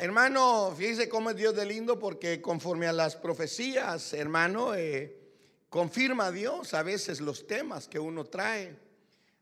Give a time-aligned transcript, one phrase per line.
[0.00, 5.18] Hermano, fíjese cómo es Dios de lindo porque conforme a las profecías, hermano, eh,
[5.68, 8.76] confirma a Dios a veces los temas que uno trae,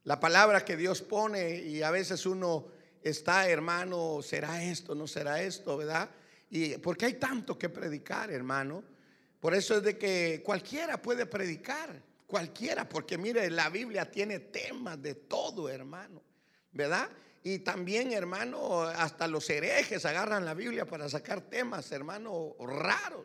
[0.05, 2.69] la palabra que Dios pone y a veces uno
[3.03, 6.09] está, hermano, será esto, no será esto, ¿verdad?
[6.49, 8.83] Y porque hay tanto que predicar, hermano.
[9.39, 15.03] Por eso es de que cualquiera puede predicar, cualquiera, porque mire, la Biblia tiene temas
[15.03, 16.23] de todo, hermano,
[16.73, 17.11] ¿verdad?
[17.49, 23.25] Y también, hermano, hasta los herejes agarran la Biblia para sacar temas, hermano, raros.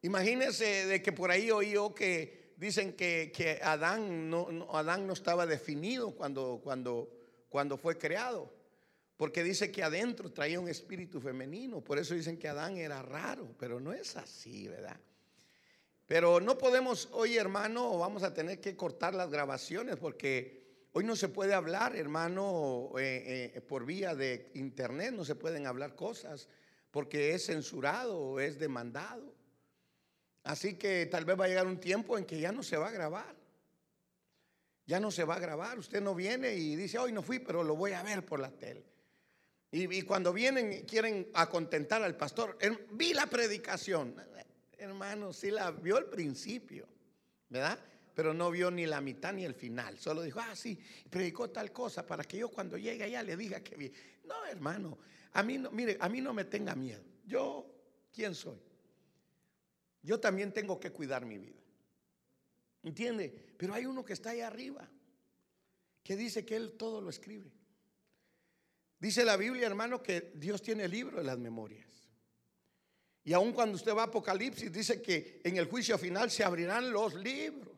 [0.00, 5.44] Imagínense de que por ahí oí yo que dicen que, Adán, no, Adán no estaba
[5.44, 7.10] definido cuando, cuando,
[7.50, 8.50] cuando fue creado.
[9.18, 11.82] Porque dice que adentro traía un espíritu femenino.
[11.82, 13.54] Por eso dicen que Adán era raro.
[13.58, 14.98] Pero no es así, ¿verdad?
[16.06, 20.63] Pero no podemos, hoy hermano, vamos a tener que cortar las grabaciones porque
[20.96, 25.66] Hoy no se puede hablar, hermano, eh, eh, por vía de internet, no se pueden
[25.66, 26.46] hablar cosas
[26.92, 29.34] porque es censurado o es demandado.
[30.44, 32.90] Así que tal vez va a llegar un tiempo en que ya no se va
[32.90, 33.34] a grabar.
[34.86, 35.80] Ya no se va a grabar.
[35.80, 38.52] Usted no viene y dice, hoy no fui, pero lo voy a ver por la
[38.52, 38.84] tele.
[39.72, 42.56] Y, cuando vienen quieren acontentar al pastor,
[42.92, 44.14] vi la predicación.
[44.78, 46.86] Hermano, sí la vio al principio,
[47.48, 47.80] ¿verdad?
[48.14, 49.98] Pero no vio ni la mitad ni el final.
[49.98, 50.78] Solo dijo, ah, sí,
[51.10, 53.92] predicó tal cosa para que yo cuando llegue allá le diga que vi.
[54.24, 54.98] No, hermano,
[55.32, 57.02] a mí no, mire, a mí no me tenga miedo.
[57.26, 57.66] Yo,
[58.12, 58.58] ¿quién soy?
[60.02, 61.60] Yo también tengo que cuidar mi vida.
[62.82, 63.54] ¿Entiende?
[63.56, 64.88] Pero hay uno que está ahí arriba,
[66.02, 67.50] que dice que él todo lo escribe.
[69.00, 71.88] Dice la Biblia, hermano, que Dios tiene el libro de las memorias.
[73.24, 76.92] Y aun cuando usted va a Apocalipsis, dice que en el juicio final se abrirán
[76.92, 77.74] los libros.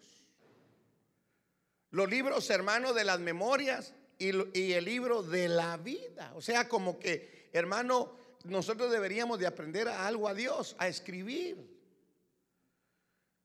[1.96, 6.30] Los libros, hermano, de las memorias y, el libro de la vida.
[6.34, 8.12] O sea, como que, hermano,
[8.44, 11.56] nosotros deberíamos de aprender algo a Dios, a escribir.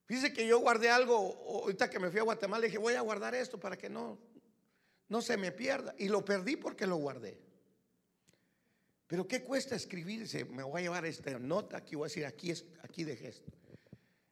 [0.04, 3.34] Fíjese que yo guardé algo, ahorita que me fui a Guatemala, dije, voy a guardar
[3.36, 4.20] esto para que no,
[5.08, 5.96] no se me pierda.
[5.98, 7.40] Y lo perdí porque lo guardé.
[9.08, 10.44] Pero ¿qué cuesta escribirse?
[10.44, 12.52] Me voy a llevar esta nota, aquí voy a decir, aquí,
[12.84, 13.50] aquí dejé esto.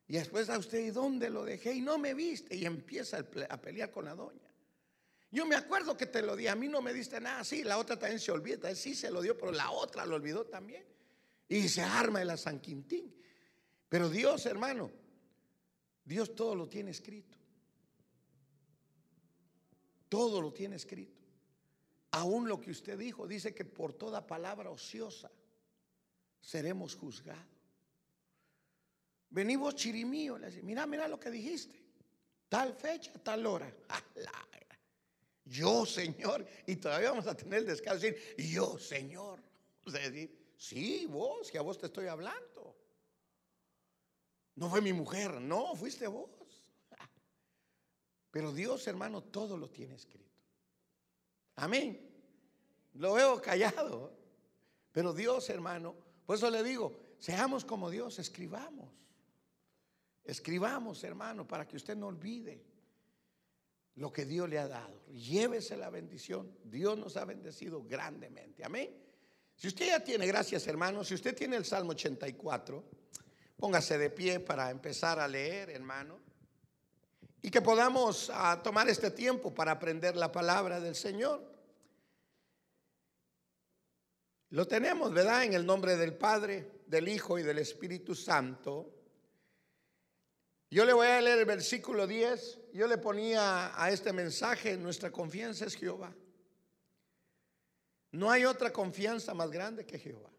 [0.10, 1.72] Y después a usted, ¿y dónde lo dejé?
[1.76, 2.56] Y no me viste.
[2.56, 4.50] Y empieza a pelear con la doña.
[5.30, 7.44] Yo me acuerdo que te lo di, a mí no me diste nada.
[7.44, 8.74] Sí, la otra también se olvida.
[8.74, 10.84] Sí se lo dio, pero la otra lo olvidó también.
[11.48, 13.16] Y se arma de la San Quintín.
[13.88, 14.92] Pero Dios, hermano,
[16.04, 17.38] Dios todo lo tiene escrito.
[20.10, 21.22] Todo lo tiene escrito.
[22.10, 25.30] Aún lo que usted dijo, dice que por toda palabra ociosa
[26.42, 27.59] seremos juzgados.
[29.30, 31.80] Vení vos chirimío, le dice, mira, mira lo que dijiste.
[32.48, 33.72] Tal fecha, tal hora.
[35.46, 39.42] Yo, Señor, y todavía vamos a tener el descanso de decir, yo, Señor.
[39.86, 42.76] O sea, decir, sí, vos, que a vos te estoy hablando.
[44.54, 46.30] No fue mi mujer, no, fuiste vos.
[48.32, 50.30] Pero Dios, hermano, todo lo tiene escrito.
[51.56, 52.08] Amén.
[52.94, 54.14] Lo veo callado.
[54.92, 55.96] Pero Dios, hermano,
[56.28, 58.90] por eso le digo, seamos como Dios, escribamos.
[60.24, 62.64] Escribamos, hermano, para que usted no olvide
[63.96, 65.06] lo que Dios le ha dado.
[65.08, 66.58] Llévese la bendición.
[66.64, 68.64] Dios nos ha bendecido grandemente.
[68.64, 68.96] Amén.
[69.56, 72.82] Si usted ya tiene, gracias hermano, si usted tiene el Salmo 84,
[73.58, 76.18] póngase de pie para empezar a leer, hermano.
[77.42, 81.44] Y que podamos ah, tomar este tiempo para aprender la palabra del Señor.
[84.52, 85.44] Lo tenemos, ¿verdad?
[85.44, 88.99] En el nombre del Padre, del Hijo y del Espíritu Santo.
[90.72, 92.60] Yo le voy a leer el versículo 10.
[92.74, 96.14] Yo le ponía a este mensaje, nuestra confianza es Jehová.
[98.12, 100.30] No hay otra confianza más grande que Jehová.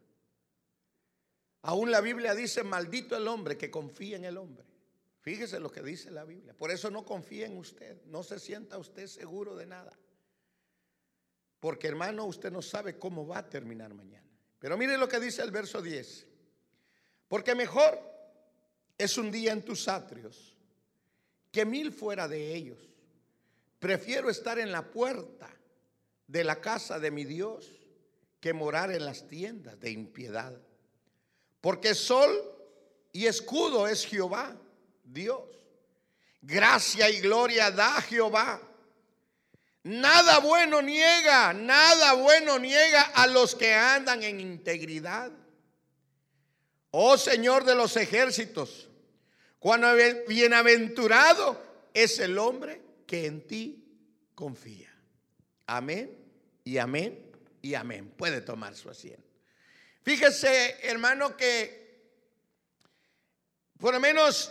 [1.62, 4.64] Aún la Biblia dice, maldito el hombre que confía en el hombre.
[5.20, 6.54] Fíjese lo que dice la Biblia.
[6.54, 8.02] Por eso no confía en usted.
[8.06, 9.92] No se sienta usted seguro de nada.
[11.58, 14.26] Porque hermano, usted no sabe cómo va a terminar mañana.
[14.58, 16.26] Pero mire lo que dice el verso 10.
[17.28, 18.09] Porque mejor
[19.04, 20.54] es un día en tus atrios
[21.50, 22.78] que mil fuera de ellos.
[23.78, 25.50] Prefiero estar en la puerta
[26.26, 27.66] de la casa de mi Dios
[28.40, 30.54] que morar en las tiendas de impiedad.
[31.60, 32.30] Porque sol
[33.12, 34.54] y escudo es Jehová,
[35.02, 35.48] Dios.
[36.42, 38.60] Gracia y gloria da Jehová.
[39.82, 45.32] Nada bueno niega, nada bueno niega a los que andan en integridad.
[46.90, 48.89] Oh Señor de los ejércitos,
[49.60, 49.88] cuando
[50.26, 51.62] bienaventurado
[51.92, 53.84] es el hombre que en ti
[54.34, 54.90] confía.
[55.66, 56.16] Amén
[56.64, 57.30] y amén
[57.60, 58.10] y amén.
[58.16, 59.28] Puede tomar su asiento.
[60.02, 61.80] Fíjese, hermano, que
[63.78, 64.50] por lo menos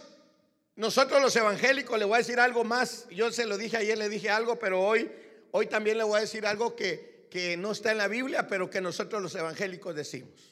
[0.76, 3.08] nosotros los evangélicos, le voy a decir algo más.
[3.10, 5.12] Yo se lo dije ayer, le dije algo, pero hoy,
[5.52, 8.70] hoy también le voy a decir algo que, que no está en la Biblia, pero
[8.70, 10.49] que nosotros los evangélicos decimos.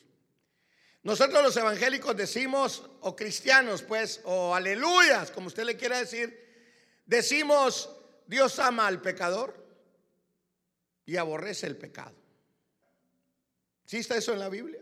[1.07, 6.37] Nosotros los evangélicos decimos, o cristianos pues, o aleluyas, como usted le quiera decir,
[7.05, 7.95] decimos,
[8.25, 9.55] Dios ama al pecador
[11.05, 12.13] y aborrece el pecado.
[13.85, 14.81] ¿Sí está eso en la Biblia?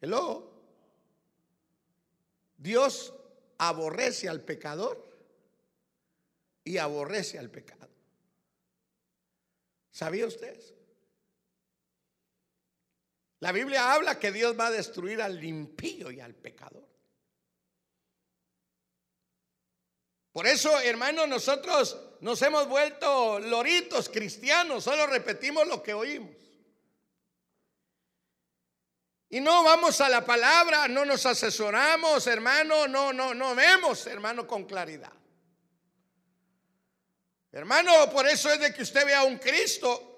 [0.00, 0.52] Hello.
[2.56, 3.12] Dios
[3.58, 5.04] aborrece al pecador
[6.62, 7.88] y aborrece al pecado.
[9.90, 10.79] ¿Sabía usted
[13.40, 16.86] la Biblia habla que Dios va a destruir al impío y al pecador.
[20.32, 26.36] Por eso, hermanos, nosotros nos hemos vuelto loritos cristianos, solo repetimos lo que oímos.
[29.30, 34.46] Y no vamos a la palabra, no nos asesoramos, hermano, no, no, no vemos, hermano,
[34.46, 35.12] con claridad.
[37.52, 40.09] Hermano, por eso es de que usted vea a un Cristo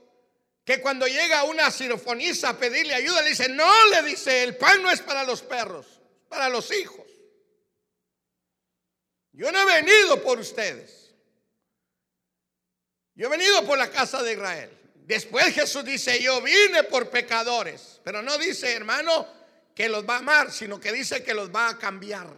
[0.64, 4.82] que cuando llega una cirofonisa a pedirle ayuda, le dice, no, le dice, el pan
[4.82, 5.86] no es para los perros,
[6.28, 7.06] para los hijos.
[9.32, 11.14] Yo no he venido por ustedes.
[13.14, 14.70] Yo he venido por la casa de Israel.
[14.94, 18.00] Después Jesús dice, yo vine por pecadores.
[18.04, 19.26] Pero no dice, hermano,
[19.74, 22.28] que los va a amar, sino que dice que los va a cambiar.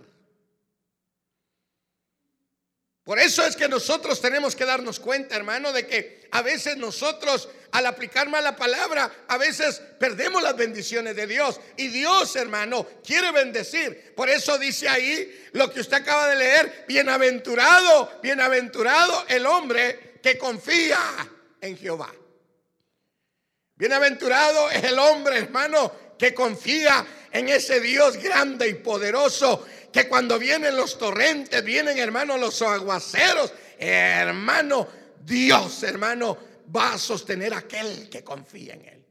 [3.04, 7.50] Por eso es que nosotros tenemos que darnos cuenta, hermano, de que a veces nosotros,
[7.74, 11.60] al aplicar mala palabra, a veces perdemos las bendiciones de Dios.
[11.76, 14.14] Y Dios, hermano, quiere bendecir.
[14.14, 20.38] Por eso dice ahí lo que usted acaba de leer, bienaventurado, bienaventurado el hombre que
[20.38, 21.00] confía
[21.60, 22.14] en Jehová.
[23.74, 30.38] Bienaventurado es el hombre, hermano, que confía en ese Dios grande y poderoso que cuando
[30.38, 34.86] vienen los torrentes, vienen hermano los aguaceros, hermano,
[35.24, 39.06] Dios hermano va a sostener a aquel que confía en él.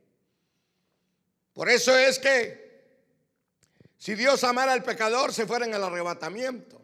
[1.53, 2.63] Por eso es que
[3.97, 6.81] si Dios amara al pecador, se fuera en el arrebatamiento.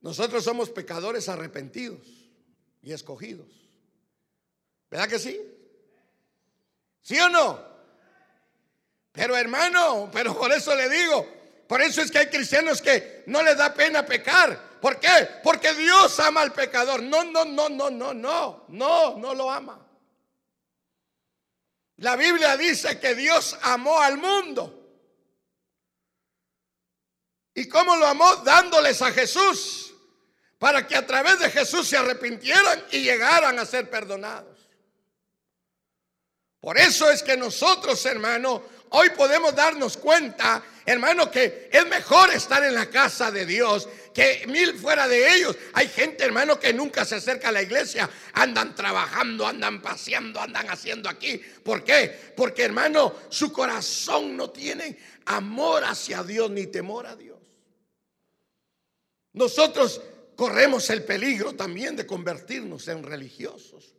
[0.00, 2.06] Nosotros somos pecadores arrepentidos
[2.82, 3.48] y escogidos.
[4.90, 5.40] ¿Verdad que sí?
[7.02, 7.70] ¿Sí o no?
[9.12, 11.26] Pero hermano, pero por eso le digo,
[11.66, 14.69] por eso es que hay cristianos que no les da pena pecar.
[14.80, 15.28] ¿Por qué?
[15.42, 17.02] Porque Dios ama al pecador.
[17.02, 19.86] No, no, no, no, no, no, no, no lo ama.
[21.96, 24.76] La Biblia dice que Dios amó al mundo.
[27.54, 28.36] ¿Y cómo lo amó?
[28.36, 29.92] Dándoles a Jesús.
[30.58, 34.58] Para que a través de Jesús se arrepintieran y llegaran a ser perdonados.
[36.60, 42.62] Por eso es que nosotros, hermano, hoy podemos darnos cuenta, hermano, que es mejor estar
[42.64, 45.56] en la casa de Dios que mil fuera de ellos.
[45.72, 48.08] Hay gente, hermano, que nunca se acerca a la iglesia.
[48.32, 51.38] Andan trabajando, andan paseando, andan haciendo aquí.
[51.62, 52.32] ¿Por qué?
[52.36, 57.38] Porque, hermano, su corazón no tiene amor hacia Dios ni temor a Dios.
[59.32, 60.00] Nosotros
[60.34, 63.94] corremos el peligro también de convertirnos en religiosos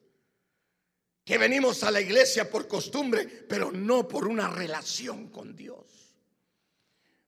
[1.24, 6.01] que venimos a la iglesia por costumbre, pero no por una relación con Dios.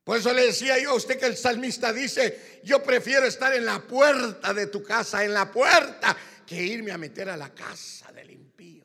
[0.04, 3.64] Por eso le decía yo a usted que el salmista dice, yo prefiero estar en
[3.64, 6.14] la puerta de tu casa, en la puerta,
[6.46, 8.84] que irme a meter a la casa del impío.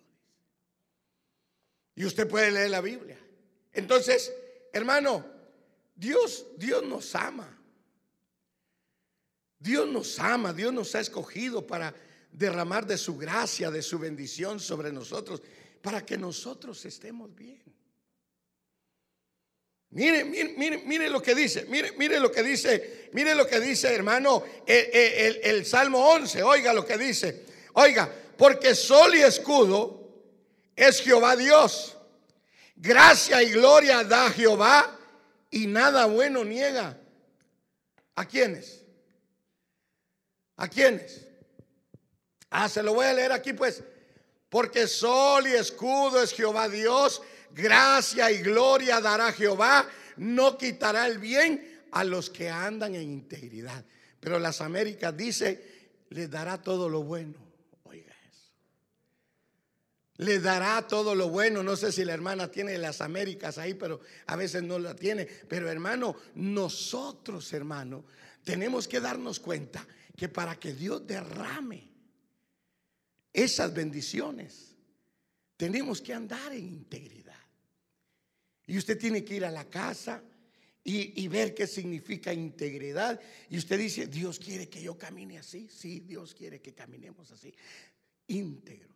[1.96, 3.20] Y usted puede leer la Biblia.
[3.74, 4.34] Entonces,
[4.72, 5.26] hermano,
[5.94, 7.58] Dios, Dios nos ama.
[9.60, 11.94] Dios nos ama, Dios nos ha escogido para
[12.32, 15.42] derramar de su gracia, de su bendición sobre nosotros,
[15.82, 17.62] para que nosotros estemos bien.
[19.92, 23.60] Mire, mire, mire, mire lo que dice, mire, mire lo que dice, mire lo que
[23.60, 27.44] dice, hermano, el, el Salmo 11, oiga lo que dice,
[27.74, 30.00] oiga, porque sol y escudo
[30.76, 31.98] es Jehová Dios,
[32.76, 34.96] gracia y gloria da Jehová
[35.50, 36.98] y nada bueno niega.
[38.16, 38.84] ¿A quiénes?
[40.56, 41.26] ¿A quiénes?
[42.50, 43.84] Ah, se lo voy a leer aquí pues.
[44.50, 49.88] Porque sol y escudo es Jehová Dios, gracia y gloria dará Jehová,
[50.18, 53.84] no quitará el bien a los que andan en integridad.
[54.20, 57.36] Pero las Américas dice, le dará todo lo bueno.
[57.84, 58.52] Oiga eso.
[60.18, 61.64] Le dará todo lo bueno.
[61.64, 65.26] No sé si la hermana tiene las Américas ahí, pero a veces no la tiene.
[65.26, 68.06] Pero hermano, nosotros, hermano,
[68.44, 69.86] tenemos que darnos cuenta
[70.18, 71.90] que para que Dios derrame
[73.32, 74.76] esas bendiciones,
[75.56, 77.29] tenemos que andar en integridad.
[78.70, 80.24] Y usted tiene que ir a la casa
[80.84, 83.20] y, ver qué significa integridad.
[83.50, 85.68] Y usted dice, Dios quiere que yo camine así.
[85.70, 87.52] Sí, Dios quiere que caminemos así.
[88.28, 88.96] Íntegros.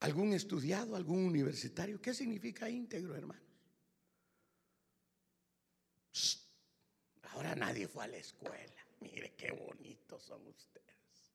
[0.00, 2.00] ¿Algún estudiado, algún universitario?
[2.00, 3.46] ¿Qué significa íntegro, hermanos?
[7.30, 8.84] Ahora nadie fue a la escuela.
[8.98, 11.32] Mire qué bonitos son ustedes.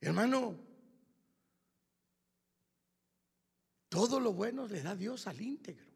[0.00, 0.73] Hermano,
[3.94, 5.86] todo lo bueno le da Dios al íntegro.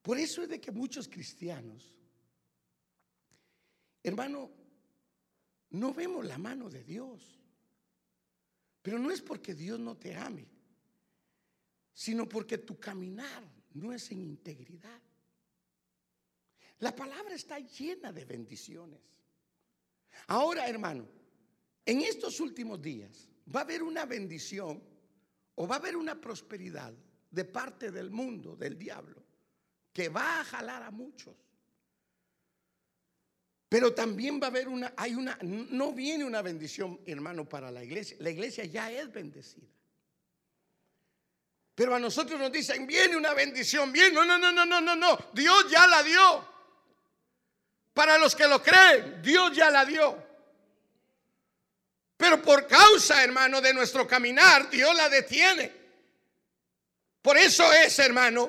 [0.00, 1.98] Por eso es de que muchos cristianos,
[4.04, 4.52] hermano,
[5.70, 7.40] no vemos la mano de Dios.
[8.82, 10.46] Pero no es porque Dios no te ame,
[11.92, 13.42] sino porque tu caminar
[13.74, 15.02] no es en integridad.
[16.78, 19.00] La palabra está llena de bendiciones.
[20.28, 21.08] Ahora, hermano,
[21.84, 24.91] en estos últimos días va a haber una bendición
[25.56, 26.92] o va a haber una prosperidad
[27.30, 29.22] de parte del mundo, del diablo,
[29.92, 31.34] que va a jalar a muchos.
[33.68, 37.82] Pero también va a haber una, hay una, no viene una bendición, hermano, para la
[37.82, 38.18] iglesia.
[38.20, 39.66] La iglesia ya es bendecida.
[41.74, 44.12] Pero a nosotros nos dicen, viene una bendición, bien.
[44.12, 45.18] No, no, no, no, no, no, no.
[45.32, 46.52] Dios ya la dio.
[47.94, 50.21] Para los que lo creen, Dios ya la dio.
[52.22, 55.72] Pero por causa, hermano, de nuestro caminar, Dios la detiene.
[57.20, 58.48] Por eso es, hermano,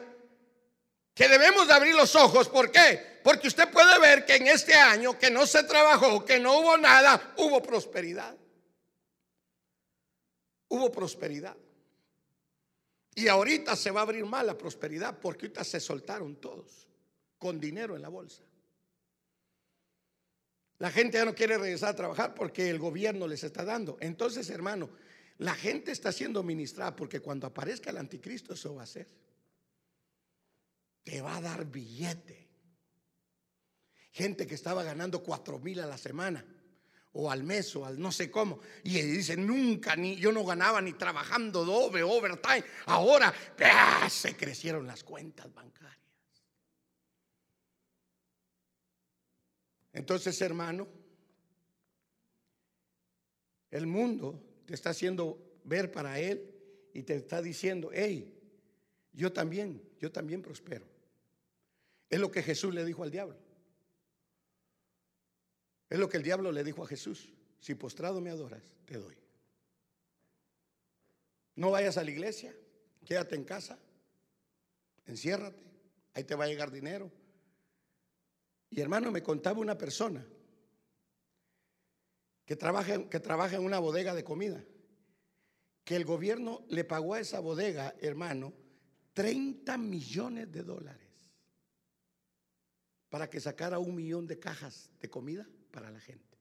[1.11, 2.49] que debemos de abrir los ojos.
[2.49, 3.19] ¿Por qué?
[3.23, 6.77] Porque usted puede ver que en este año que no se trabajó, que no hubo
[6.77, 8.37] nada, hubo prosperidad.
[10.67, 11.57] Hubo prosperidad.
[13.15, 16.87] Y ahorita se va a abrir más la prosperidad porque ahorita se soltaron todos
[17.39, 18.43] con dinero en la bolsa.
[20.83, 23.95] La gente ya no quiere regresar a trabajar porque el gobierno les está dando.
[24.01, 24.89] Entonces, hermano,
[25.37, 29.07] la gente está siendo ministrada porque cuando aparezca el anticristo eso va a ser.
[31.01, 32.49] Te va a dar billete
[34.11, 36.45] gente que estaba ganando cuatro mil a la semana
[37.13, 38.59] o al mes o al no sé cómo.
[38.83, 42.65] Y dice, nunca, ni yo no ganaba ni trabajando doble, overtime.
[42.87, 44.09] Ahora ¡ah!
[44.09, 46.02] se crecieron las cuentas bancarias.
[49.93, 50.87] Entonces, hermano,
[53.71, 56.53] el mundo te está haciendo ver para él
[56.93, 58.39] y te está diciendo, hey,
[59.13, 60.85] yo también, yo también prospero.
[62.09, 63.37] Es lo que Jesús le dijo al diablo.
[65.89, 67.29] Es lo que el diablo le dijo a Jesús.
[67.59, 69.15] Si postrado me adoras, te doy.
[71.55, 72.53] No vayas a la iglesia,
[73.05, 73.77] quédate en casa,
[75.05, 75.63] enciérrate,
[76.13, 77.11] ahí te va a llegar dinero.
[78.73, 80.25] Y hermano, me contaba una persona
[82.43, 84.65] que trabaja, que trabaja en una bodega de comida,
[85.83, 88.51] que el gobierno le pagó a esa bodega, hermano,
[89.13, 91.31] 30 millones de dólares
[93.09, 96.39] para que sacara un millón de cajas de comida para la gente.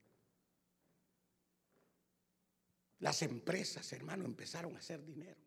[3.01, 5.43] Las empresas, hermano, empezaron a hacer dinero.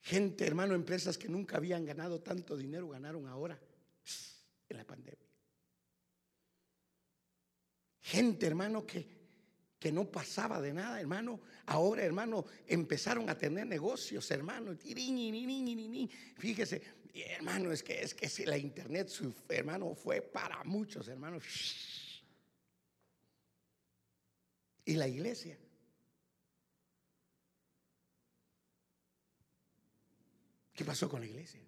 [0.00, 3.60] Gente, hermano, empresas que nunca habían ganado tanto dinero, ganaron ahora
[4.68, 5.28] en la pandemia.
[8.00, 9.06] Gente, hermano, que,
[9.78, 11.40] que no pasaba de nada, hermano.
[11.66, 14.74] Ahora, hermano, empezaron a tener negocios, hermano.
[16.36, 16.82] Fíjese,
[17.14, 21.44] hermano, es que es que si la internet, su hermano, fue para muchos, hermanos.
[24.84, 25.58] Y la iglesia.
[30.72, 31.67] ¿Qué pasó con la iglesia?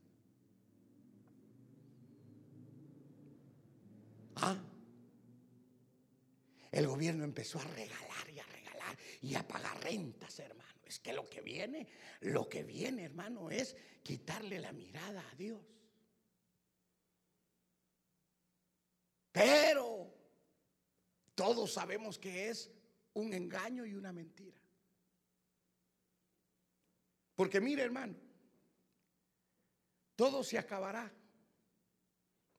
[4.42, 4.56] Ah,
[6.72, 10.80] el gobierno empezó a regalar y a regalar y a pagar rentas, hermano.
[10.84, 11.88] Es que lo que viene,
[12.20, 15.60] lo que viene, hermano, es quitarle la mirada a Dios.
[19.32, 20.12] Pero
[21.34, 22.70] todos sabemos que es
[23.14, 24.60] un engaño y una mentira.
[27.34, 28.16] Porque mire, hermano,
[30.16, 31.10] todo se acabará,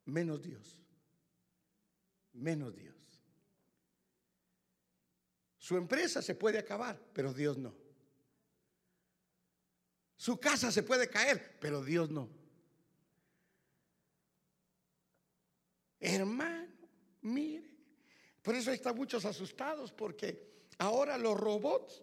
[0.06, 0.81] menos Dios,
[2.34, 2.96] menos Dios.
[5.58, 7.74] Su empresa se puede acabar, pero Dios no.
[10.18, 12.30] Su casa se puede caer, pero Dios no.
[16.00, 16.90] Hermano,
[17.22, 17.70] mire.
[18.42, 22.02] Por eso están muchos asustados porque ahora los robots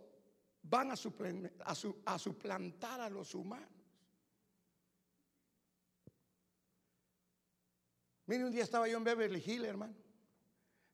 [0.62, 3.68] van a, suplantar a los humanos.
[8.26, 10.07] Mire, un día estaba yo en Beverly Hills, hermano.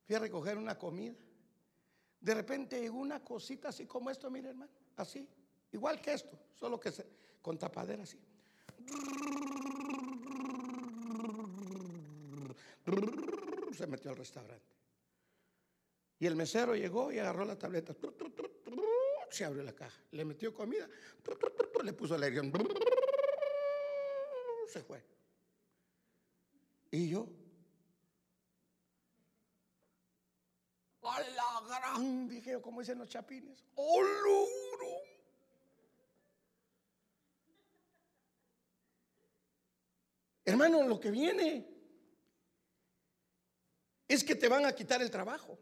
[0.06, 1.14] Fui a recoger una comida.
[2.20, 5.28] De repente llegó una cosita así como esto, mire hermano, así,
[5.72, 6.90] igual que esto, solo que
[7.42, 8.18] con tapadera así.
[13.76, 14.74] Se metió al restaurante.
[16.18, 17.94] Y el mesero llegó y agarró la tableta.
[19.30, 20.00] Se abrió la caja.
[20.12, 20.88] Le metió comida.
[21.82, 22.40] Le puso aire.
[24.68, 25.02] Se fue.
[26.90, 27.28] Y yo.
[31.20, 33.64] La gran, dije como dicen los chapines.
[33.74, 35.02] ¡Oh, luro!
[40.44, 41.66] Hermano, lo que viene
[44.06, 45.58] es que te van a quitar el trabajo.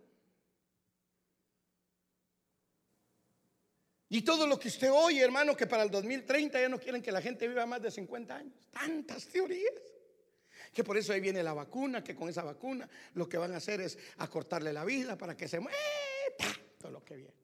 [4.08, 7.12] Y todo lo que usted oye, hermano, que para el 2030 ya no quieren que
[7.12, 8.68] la gente viva más de 50 años.
[8.70, 9.72] Tantas teorías.
[10.72, 13.58] Que por eso ahí viene la vacuna, que con esa vacuna lo que van a
[13.58, 15.76] hacer es acortarle la vida para que se muera.
[16.78, 17.42] Todo lo que viene.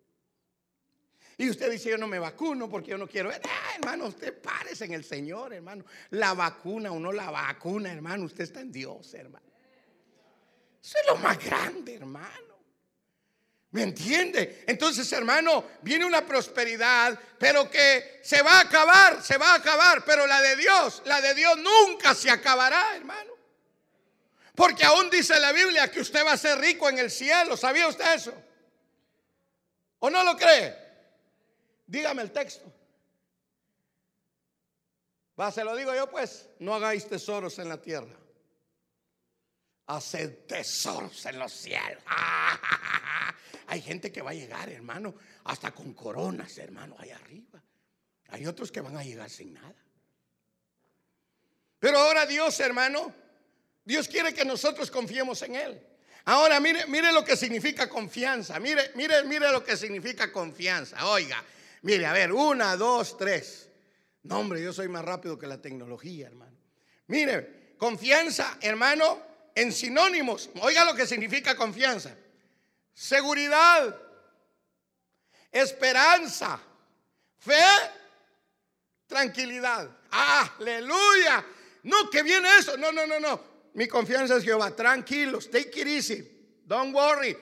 [1.40, 3.30] Y usted dice, yo no me vacuno porque yo no quiero.
[3.30, 5.84] Ah, hermano, usted párese en el Señor, hermano.
[6.10, 8.24] La vacuna o no la vacuna, hermano.
[8.24, 9.46] Usted está en Dios, hermano.
[10.82, 12.47] Eso es lo más grande, hermano.
[13.70, 14.64] ¿Me entiende?
[14.66, 20.04] Entonces, hermano, viene una prosperidad, pero que se va a acabar, se va a acabar.
[20.04, 23.34] Pero la de Dios, la de Dios nunca se acabará, hermano.
[24.54, 27.56] Porque aún dice la Biblia que usted va a ser rico en el cielo.
[27.56, 28.34] ¿Sabía usted eso?
[29.98, 30.74] ¿O no lo cree?
[31.86, 32.72] Dígame el texto.
[35.38, 38.16] Va, se lo digo yo pues, no hagáis tesoros en la tierra.
[39.88, 42.02] Haced tesoros en los cielos.
[43.66, 45.14] Hay gente que va a llegar, hermano,
[45.44, 47.62] hasta con coronas, hermano, allá arriba.
[48.28, 49.74] Hay otros que van a llegar sin nada.
[51.78, 53.12] Pero ahora Dios, hermano,
[53.84, 55.86] Dios quiere que nosotros confiemos en Él.
[56.24, 58.58] Ahora mire, mire lo que significa confianza.
[58.60, 61.06] Mire, mire, mire lo que significa confianza.
[61.08, 61.42] Oiga,
[61.82, 63.68] Mire, a ver, una, dos, tres.
[64.24, 66.56] No, hombre, yo soy más rápido que la tecnología, hermano.
[67.06, 69.22] Mire, confianza, hermano,
[69.58, 70.50] en sinónimos.
[70.60, 72.14] Oiga lo que significa confianza.
[72.94, 73.96] Seguridad,
[75.50, 76.60] esperanza,
[77.38, 77.64] fe,
[79.06, 79.90] tranquilidad.
[80.10, 81.44] Aleluya.
[81.82, 82.76] No, que viene eso.
[82.76, 83.40] No, no, no, no.
[83.74, 84.74] Mi confianza es Jehová.
[84.74, 86.62] Tranquilos, take it easy.
[86.64, 87.36] Don't worry.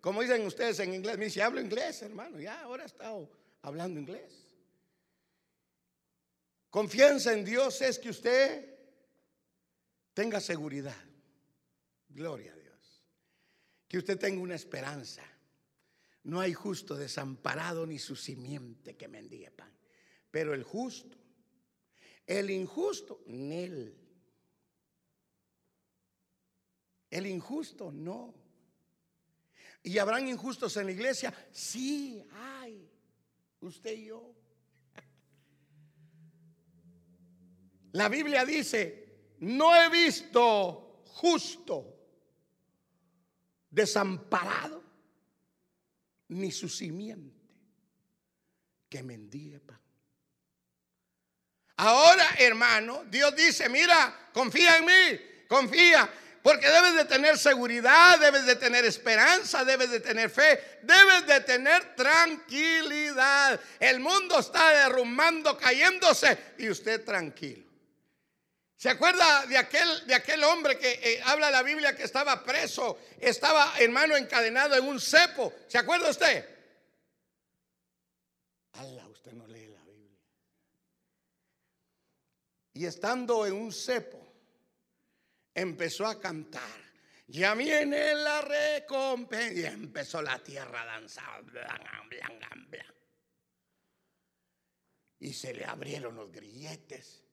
[0.00, 1.18] Como dicen ustedes en inglés.
[1.18, 2.38] Me dice, hablo inglés, hermano.
[2.38, 3.28] Ya, ahora he estado
[3.62, 4.32] hablando inglés.
[6.70, 8.64] Confianza en Dios es que usted
[10.14, 11.05] tenga seguridad.
[12.16, 13.04] Gloria a Dios.
[13.86, 15.22] Que usted tenga una esperanza.
[16.24, 19.70] No hay justo desamparado ni su simiente que mendigue pan.
[20.30, 21.18] Pero el justo,
[22.26, 23.94] el injusto, él.
[27.10, 28.34] El injusto no.
[29.82, 31.34] ¿Y habrán injustos en la iglesia?
[31.52, 32.90] Sí, hay
[33.60, 34.34] usted y yo.
[37.92, 41.95] La Biblia dice, no he visto justo
[43.70, 44.82] desamparado,
[46.28, 47.36] ni su simiente
[48.88, 49.60] que mendigue.
[51.78, 56.10] Ahora, hermano, Dios dice, mira, confía en mí, confía.
[56.42, 61.40] Porque debes de tener seguridad, debes de tener esperanza, debes de tener fe, debes de
[61.40, 63.60] tener tranquilidad.
[63.80, 67.65] El mundo está derrumbando, cayéndose y usted tranquilo.
[68.76, 72.98] ¿Se acuerda de aquel, de aquel hombre que eh, habla la Biblia que estaba preso,
[73.18, 75.52] estaba hermano encadenado en un cepo?
[75.66, 76.46] ¿Se acuerda usted?
[78.72, 80.20] Allah, usted no lee la Biblia.
[82.74, 84.22] Y estando en un cepo,
[85.54, 86.84] empezó a cantar.
[87.28, 89.54] Ya viene la recompensa.
[89.54, 91.42] Y empezó la tierra a danzar.
[95.18, 97.25] Y se le abrieron los grilletes.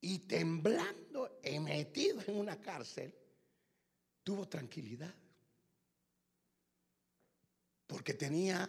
[0.00, 3.14] Y temblando y metido en una cárcel,
[4.22, 5.14] tuvo tranquilidad.
[7.86, 8.68] Porque tenía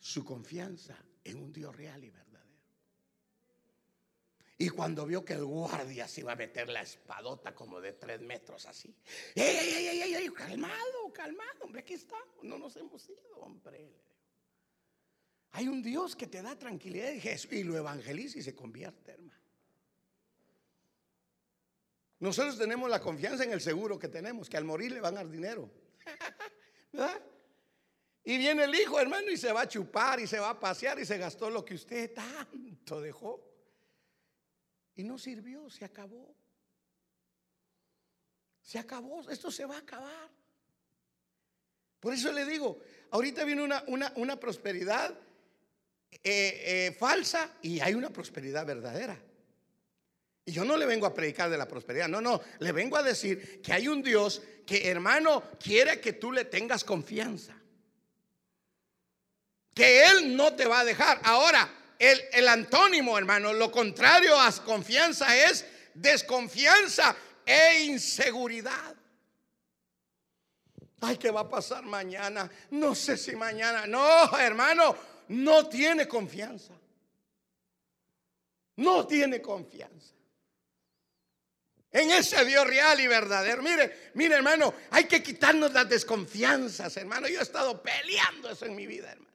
[0.00, 2.24] su confianza en un Dios real y verdadero.
[4.56, 8.20] Y cuando vio que el guardia se iba a meter la espadota como de tres
[8.20, 8.94] metros así.
[9.34, 12.16] ¡Ey, ey, ey, ey, calmado, calmado, hombre, aquí está.
[12.42, 13.92] No nos hemos ido, hombre.
[15.50, 19.12] Hay un Dios que te da tranquilidad y, Jesús, y lo evangeliza y se convierte,
[19.12, 19.43] hermano.
[22.24, 25.16] Nosotros tenemos la confianza en el seguro que tenemos, que al morir le van a
[25.18, 25.70] dar dinero.
[26.92, 27.20] ¿Verdad?
[28.24, 30.98] Y viene el hijo, hermano, y se va a chupar y se va a pasear
[30.98, 33.46] y se gastó lo que usted tanto dejó.
[34.94, 36.34] Y no sirvió, se acabó.
[38.62, 40.30] Se acabó, esto se va a acabar.
[42.00, 45.16] Por eso le digo, Ahorita viene una, una, una prosperidad
[46.10, 49.22] eh, eh, falsa y hay una prosperidad verdadera.
[50.46, 53.02] Y yo no le vengo a predicar de la prosperidad, no, no, le vengo a
[53.02, 57.54] decir que hay un Dios que hermano quiere que tú le tengas confianza.
[59.74, 61.20] Que Él no te va a dejar.
[61.24, 68.94] Ahora, el, el antónimo, hermano, lo contrario a confianza es desconfianza e inseguridad.
[71.00, 72.50] Ay, ¿qué va a pasar mañana?
[72.70, 73.86] No sé si mañana.
[73.86, 74.94] No, hermano,
[75.28, 76.74] no tiene confianza.
[78.76, 80.14] No tiene confianza
[81.94, 83.62] en ese Dios real y verdadero.
[83.62, 87.28] Mire, mire hermano, hay que quitarnos las desconfianzas, hermano.
[87.28, 89.32] Yo he estado peleando eso en mi vida, hermano.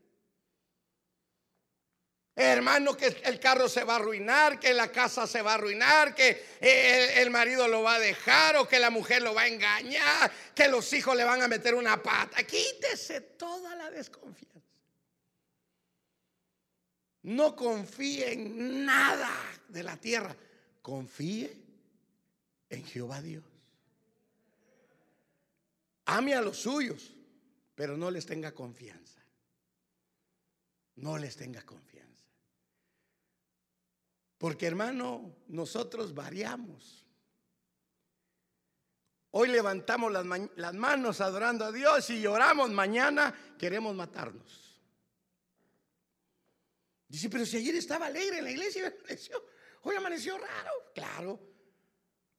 [2.36, 6.14] Hermano, que el carro se va a arruinar, que la casa se va a arruinar,
[6.14, 10.32] que el, marido lo va a dejar o que la mujer lo va a engañar,
[10.54, 12.44] que los hijos le van a meter una pata.
[12.44, 14.60] Quítese toda la desconfianza.
[17.24, 19.32] No confíe en nada
[19.68, 20.36] de la tierra.
[20.82, 21.69] Confíe
[22.70, 23.44] en Jehová Dios.
[26.06, 27.14] Ame a los suyos,
[27.76, 29.22] pero no les tenga confianza.
[30.96, 32.26] No les tenga confianza.
[34.38, 37.06] Porque hermano, nosotros variamos.
[39.32, 44.82] Hoy levantamos las, manos adorando a Dios y lloramos, mañana queremos matarnos.
[47.08, 48.94] Dice, pero si ayer estaba alegre en la iglesia
[49.84, 50.72] hoy amaneció raro.
[50.96, 51.40] Claro,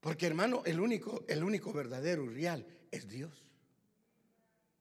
[0.00, 3.46] porque hermano, el único, el único verdadero y real es Dios.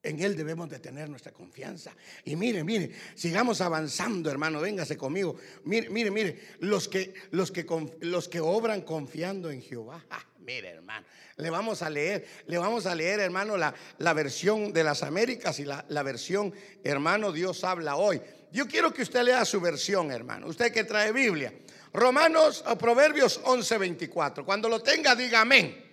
[0.02, 1.92] En Él debemos de tener nuestra confianza.
[2.24, 5.36] Y mire, mire, sigamos avanzando, hermano, véngase conmigo.
[5.66, 7.66] Mire, mire, mire, los que, los que,
[8.00, 10.06] los que obran confiando en Jehová.
[10.12, 11.06] Ah, mire, hermano,
[11.38, 15.60] le vamos a leer, le vamos a leer, hermano, la, la versión de las Américas
[15.60, 16.54] y la, la versión,
[16.84, 18.22] hermano, Dios habla hoy.
[18.52, 20.48] Yo quiero que usted lea su versión, hermano.
[20.48, 21.54] Usted que trae Biblia.
[21.94, 24.46] Romanos o Proverbios 11:24.
[24.46, 25.86] Cuando lo tenga, diga amén.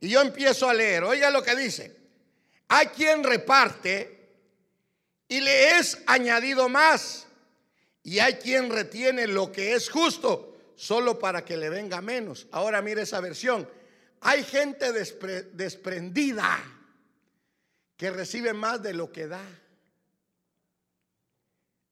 [0.00, 1.04] Y yo empiezo a leer.
[1.04, 1.96] Oiga lo que dice.
[2.68, 4.28] Hay quien reparte
[5.28, 7.26] y le es añadido más.
[8.02, 12.46] Y hay quien retiene lo que es justo solo para que le venga menos.
[12.50, 13.68] Ahora mire esa versión.
[14.20, 16.62] Hay gente desprendida
[17.96, 19.44] que recibe más de lo que da.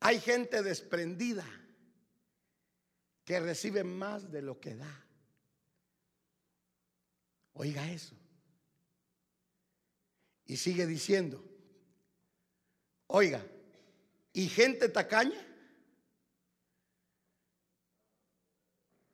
[0.00, 1.46] Hay gente desprendida
[3.24, 5.06] que recibe más de lo que da.
[7.54, 8.16] Oiga eso.
[10.46, 11.42] Y sigue diciendo,
[13.06, 13.44] oiga,
[14.32, 15.40] ¿y gente tacaña?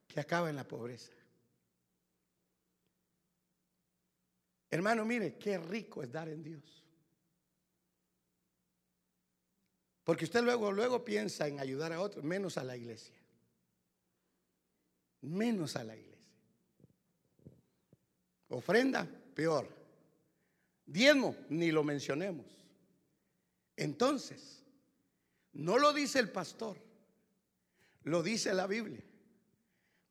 [0.07, 1.12] Que acaba en la pobreza.
[4.71, 6.85] Hermano, mire, qué rico es dar en Dios.
[10.05, 13.17] Porque usted luego, luego piensa en ayudar a otros, menos a la iglesia
[15.22, 16.18] menos a la iglesia.
[18.48, 19.68] Ofrenda, peor.
[20.87, 22.46] Diezmo, ni lo mencionemos.
[23.76, 24.62] Entonces,
[25.52, 26.78] no lo dice el pastor,
[28.04, 29.02] lo dice la Biblia.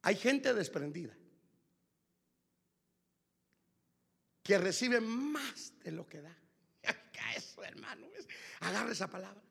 [0.04, 1.18] Hay gente desprendida
[4.44, 6.38] que recibe más de lo que da.
[7.36, 8.08] Eso, hermano,
[8.62, 9.42] agarre esa palabra.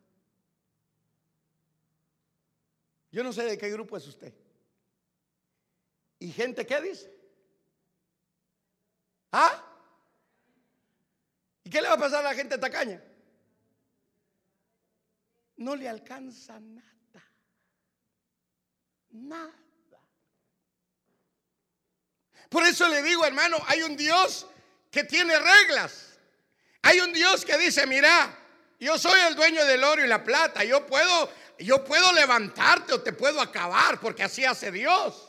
[3.10, 4.32] Yo no sé de qué grupo es usted.
[6.18, 7.12] ¿Y gente qué dice?
[9.32, 9.62] ¿Ah?
[11.64, 13.02] ¿Y qué le va a pasar a la gente tacaña?
[15.56, 16.86] No le alcanza nada.
[19.10, 19.52] Nada.
[22.48, 24.46] Por eso le digo, hermano, hay un Dios
[24.90, 26.18] que tiene reglas.
[26.82, 28.38] Hay un Dios que dice, mira,
[28.78, 30.62] yo soy el dueño del oro y la plata.
[30.62, 35.25] Yo puedo, yo puedo levantarte o te puedo acabar, porque así hace Dios.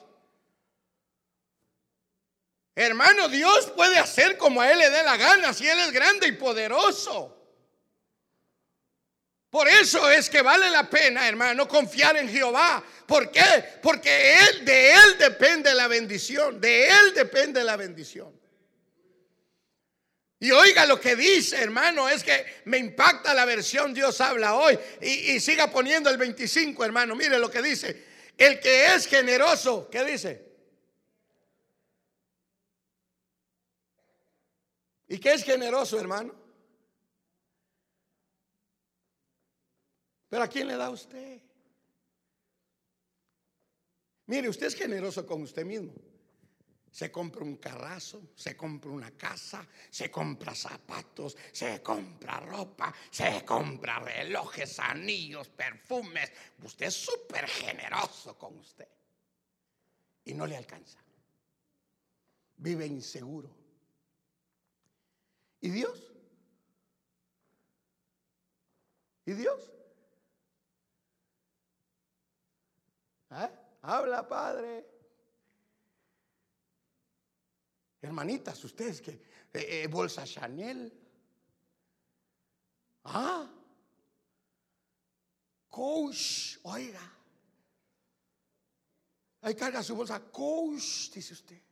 [2.79, 6.27] Hermano, Dios puede hacer como a Él le dé la gana si Él es grande
[6.27, 7.35] y poderoso.
[9.49, 12.83] Por eso es que vale la pena, hermano, confiar en Jehová.
[13.07, 13.79] ¿Por qué?
[13.81, 16.61] Porque él, de Él depende la bendición.
[16.61, 18.39] De Él depende la bendición.
[20.39, 24.77] Y oiga lo que dice, hermano, es que me impacta la versión Dios habla hoy.
[25.01, 27.15] Y, y siga poniendo el 25, hermano.
[27.15, 28.05] Mire lo que dice.
[28.37, 30.46] El que es generoso, ¿qué dice?
[35.07, 36.33] ¿Y qué es generoso, hermano?
[40.29, 41.41] Pero ¿a quién le da usted?
[44.25, 45.93] Mire, usted es generoso con usted mismo.
[46.91, 53.45] Se compra un carrazo, se compra una casa, se compra zapatos, se compra ropa, se
[53.45, 56.31] compra relojes, anillos, perfumes.
[56.63, 58.87] Usted es súper generoso con usted.
[60.25, 60.99] Y no le alcanza.
[62.57, 63.66] Vive inseguro.
[65.61, 66.11] ¿Y Dios?
[69.25, 69.71] ¿Y Dios?
[73.29, 73.51] ¿Ah?
[73.81, 74.85] Habla, Padre.
[78.01, 79.11] Hermanitas, ustedes que
[79.53, 80.93] eh, eh, bolsa Chanel.
[83.03, 83.49] Ah.
[85.69, 87.13] Coach, oiga.
[89.41, 90.19] Ahí carga su bolsa.
[90.31, 91.66] Coach, dice usted.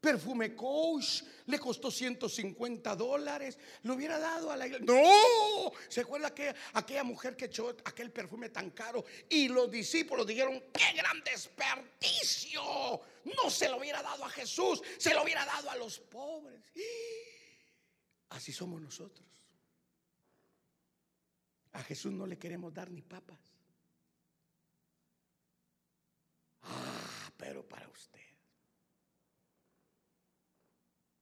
[0.00, 3.58] Perfume Coach le costó 150 dólares.
[3.82, 4.86] Lo hubiera dado a la iglesia.
[4.86, 10.26] No, se acuerda que aquella mujer que echó aquel perfume tan caro y los discípulos
[10.26, 12.62] dijeron: ¡Qué gran desperdicio!
[13.24, 16.62] No se lo hubiera dado a Jesús, se lo hubiera dado a los pobres.
[18.30, 19.26] Así somos nosotros.
[21.72, 23.38] A Jesús no le queremos dar ni papas.
[26.62, 28.27] Ah, pero para usted.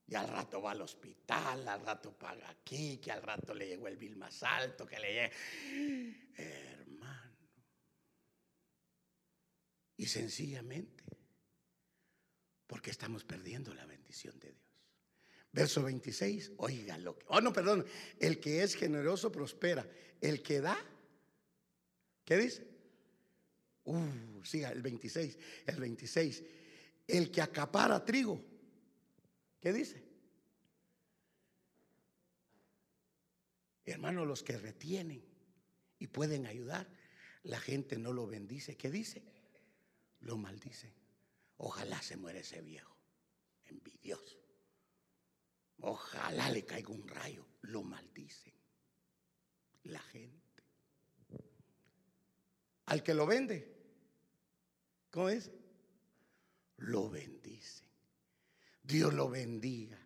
[0.09, 3.89] Y al rato va al hospital, al rato paga aquí, que al rato le llegó
[3.89, 5.31] el bill más alto, que le llegue.
[6.37, 7.35] Hermano.
[9.97, 11.03] Y sencillamente,
[12.67, 14.63] porque estamos perdiendo la bendición de Dios.
[15.51, 17.25] Verso 26, oiga lo que.
[17.29, 17.85] Oh, no, perdón.
[18.17, 19.89] El que es generoso prospera.
[20.21, 20.77] El que da,
[22.23, 22.65] ¿qué dice?
[23.83, 26.43] Uh, siga, el 26, el 26.
[27.07, 28.56] El que acapara trigo
[29.59, 30.03] ¿Qué dice?
[33.85, 35.23] Hermano, los que retienen
[35.97, 36.87] y pueden ayudar,
[37.43, 38.75] la gente no lo bendice.
[38.75, 39.23] ¿Qué dice?
[40.19, 40.93] Lo maldice.
[41.57, 42.95] Ojalá se muera ese viejo,
[43.65, 44.37] envidioso.
[45.79, 48.53] Ojalá le caiga un rayo, lo maldicen.
[49.83, 50.63] La gente.
[52.85, 53.73] Al que lo vende,
[55.11, 55.51] ¿cómo es?
[56.77, 57.86] Lo bendice.
[58.87, 59.99] Dios lo bendiga.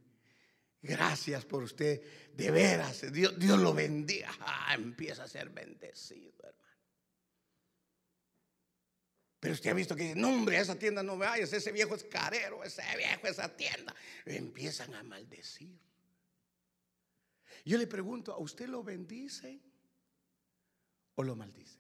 [0.81, 2.01] Gracias por usted.
[2.33, 4.31] De veras, Dios, lo bendiga.
[4.39, 6.77] Ah, empieza a ser bendecido, hermano.
[9.39, 11.93] Pero usted ha visto que dice, no hombre, a esa tienda no vayas, ese viejo
[11.93, 13.95] es carero, ese viejo, esa tienda.
[14.25, 15.79] Empiezan a maldecir.
[17.63, 19.59] Yo le pregunto, ¿a usted lo bendice
[21.15, 21.79] o lo maldice?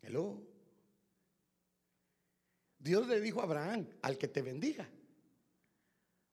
[0.00, 0.49] Hello.
[2.80, 4.88] Dios le dijo a Abraham, al que te bendiga,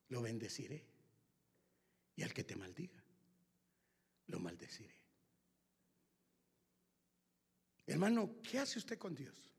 [0.08, 0.86] lo bendeciré.
[2.16, 3.04] Y al que te maldiga,
[4.28, 4.96] lo maldeciré.
[7.86, 9.57] Hermano, ¿qué hace usted con Dios?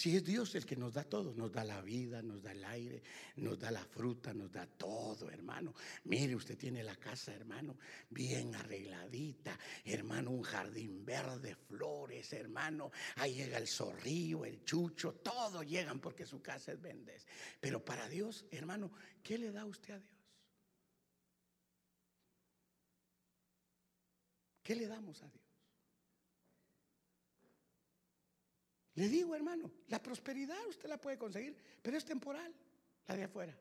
[0.00, 2.64] Si es Dios el que nos da todo, nos da la vida, nos da el
[2.64, 3.02] aire,
[3.36, 5.74] nos da la fruta, nos da todo, hermano.
[6.04, 7.76] Mire, usted tiene la casa, hermano,
[8.08, 12.90] bien arregladita, hermano, un jardín verde, flores, hermano.
[13.16, 17.26] Ahí llega el zorrillo, el chucho, todo llegan porque su casa es bendez.
[17.60, 18.90] Pero para Dios, hermano,
[19.22, 20.18] ¿qué le da usted a Dios?
[24.62, 25.49] ¿Qué le damos a Dios?
[28.94, 32.52] Le digo, hermano, la prosperidad usted la puede conseguir, pero es temporal,
[33.06, 33.56] la de afuera.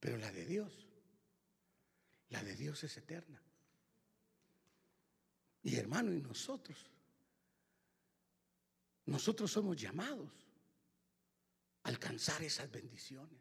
[0.00, 0.88] Pero la de Dios,
[2.30, 3.40] la de Dios es eterna.
[5.62, 6.90] Y hermano, y nosotros,
[9.06, 10.32] nosotros somos llamados
[11.84, 13.40] a alcanzar esas bendiciones,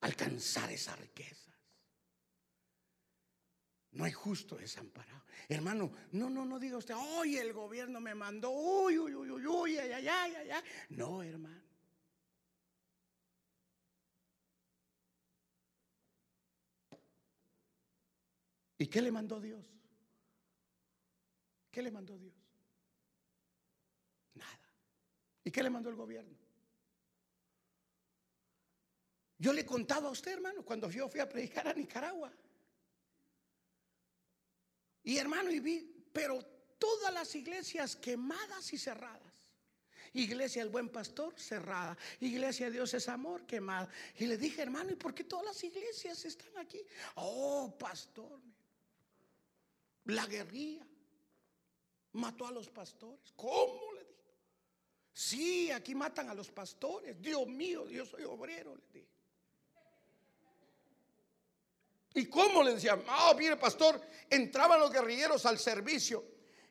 [0.00, 1.55] alcanzar esa riqueza.
[3.96, 5.22] No hay justo desamparado.
[5.48, 9.46] Hermano, no, no, no diga usted, hoy el gobierno me mandó, uy, uy, uy, uy,
[9.46, 10.62] uy, ay, ay, ay, ay.
[10.90, 11.62] No, hermano.
[18.76, 19.64] ¿Y qué le mandó Dios?
[21.70, 22.34] ¿Qué le mandó Dios?
[24.34, 24.60] Nada.
[25.42, 26.36] ¿Y qué le mandó el gobierno?
[29.38, 32.30] Yo le contaba a usted, hermano, cuando yo fui a predicar a Nicaragua.
[35.06, 36.42] Y hermano, y vi, pero
[36.78, 39.22] todas las iglesias quemadas y cerradas.
[40.12, 41.96] Iglesia del Buen Pastor cerrada.
[42.18, 43.88] Iglesia de Dios es Amor quemada.
[44.18, 46.80] Y le dije, hermano, ¿y por qué todas las iglesias están aquí?
[47.14, 48.40] Oh, pastor.
[50.06, 50.84] La guerrilla
[52.14, 53.32] mató a los pastores.
[53.36, 54.34] ¿Cómo le dije?
[55.12, 57.22] Sí, aquí matan a los pastores.
[57.22, 59.15] Dios mío, yo soy obrero, le dije.
[62.16, 63.02] ¿Y cómo le decían?
[63.08, 64.00] Ah, mire, pastor,
[64.30, 66.24] entraban los guerrilleros al servicio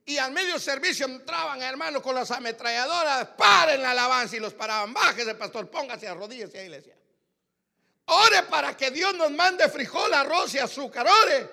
[0.04, 4.92] Y al medio servicio entraban, hermano, con las ametralladoras, paren la alabanza y los paraban.
[4.92, 6.96] Bájese, pastor, póngase a rodillas y ahí le decía.
[8.06, 11.08] Ore para que Dios nos mande frijol, arroz y azúcar.
[11.08, 11.50] Ore.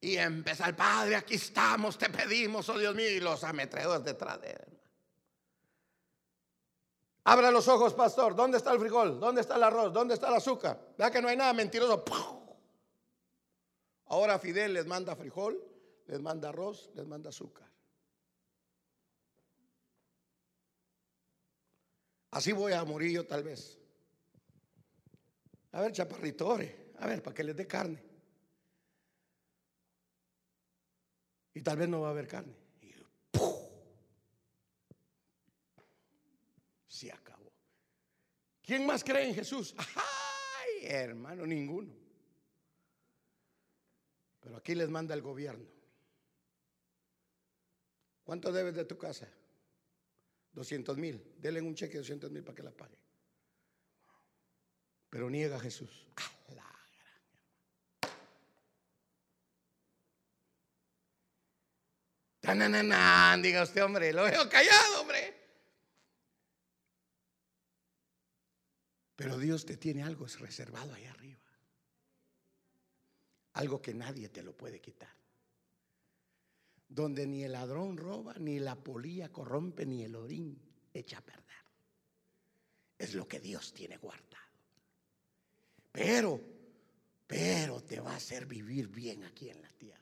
[0.00, 4.40] Y empezó el Padre, aquí estamos, te pedimos, oh Dios mío, y los ametralladores detrás
[4.40, 4.80] de él.
[7.24, 8.34] Abra los ojos, pastor.
[8.34, 9.20] ¿Dónde está el frijol?
[9.20, 9.92] ¿Dónde está el arroz?
[9.92, 10.80] ¿Dónde está el azúcar?
[10.98, 12.04] Vea que no hay nada mentiroso.
[14.10, 15.56] Ahora Fidel les manda frijol,
[16.06, 17.70] les manda arroz, les manda azúcar.
[22.32, 23.78] Así voy a morir yo tal vez.
[25.72, 26.90] A ver, chaparrito, ore.
[26.98, 28.02] A ver, para que les dé carne.
[31.54, 32.54] Y tal vez no va a haber carne.
[32.80, 32.92] Y
[36.88, 37.52] Se acabó.
[38.60, 39.72] ¿Quién más cree en Jesús?
[39.78, 41.99] Ay, hermano, ninguno.
[44.40, 45.66] Pero aquí les manda el gobierno.
[48.24, 49.28] ¿Cuánto debes de tu casa?
[50.52, 51.34] 200 mil.
[51.38, 52.98] Denle un cheque de 200 mil para que la pague.
[55.10, 56.06] Pero niega a Jesús.
[62.40, 65.36] Tananana, diga usted, hombre, lo veo callado, hombre.
[69.14, 71.49] Pero Dios te tiene algo reservado ahí arriba.
[73.54, 75.14] Algo que nadie te lo puede quitar.
[76.88, 80.60] Donde ni el ladrón roba, ni la polilla corrompe, ni el orín
[80.92, 81.44] echa a perder.
[82.98, 84.28] Es lo que Dios tiene guardado.
[85.92, 86.40] Pero,
[87.26, 90.00] pero te va a hacer vivir bien aquí en la tierra.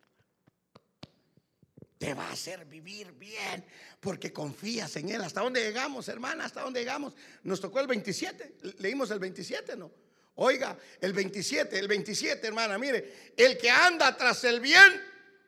[1.98, 3.64] Te va a hacer vivir bien
[4.00, 5.20] porque confías en Él.
[5.20, 6.44] ¿Hasta dónde llegamos, hermana?
[6.44, 7.14] ¿Hasta dónde llegamos?
[7.42, 8.56] Nos tocó el 27.
[8.78, 9.90] Leímos el 27, ¿no?
[10.40, 15.04] Oiga, el 27, el 27, hermana, mire, el que anda tras el bien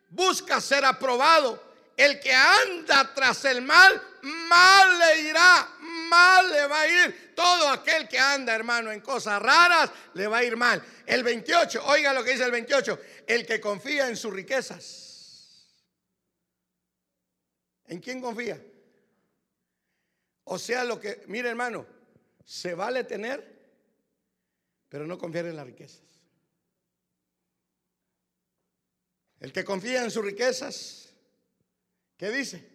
[0.09, 1.70] busca ser aprobado.
[1.96, 7.35] El que anda tras el mal, mal le irá, mal le va a ir.
[7.37, 10.83] Todo aquel que anda, hermano, en cosas raras, le va a ir mal.
[11.07, 15.68] El 28, oiga lo que dice el 28, el que confía en sus riquezas.
[17.87, 18.61] ¿En quién confía?
[20.44, 21.87] O sea, lo que, mire hermano,
[22.44, 23.60] se vale tener
[24.90, 26.03] pero no confiar en las riquezas.
[29.38, 31.14] El que confía en sus riquezas,
[32.18, 32.68] ¿qué dice?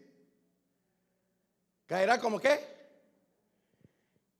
[1.85, 2.73] ¿Caerá como qué?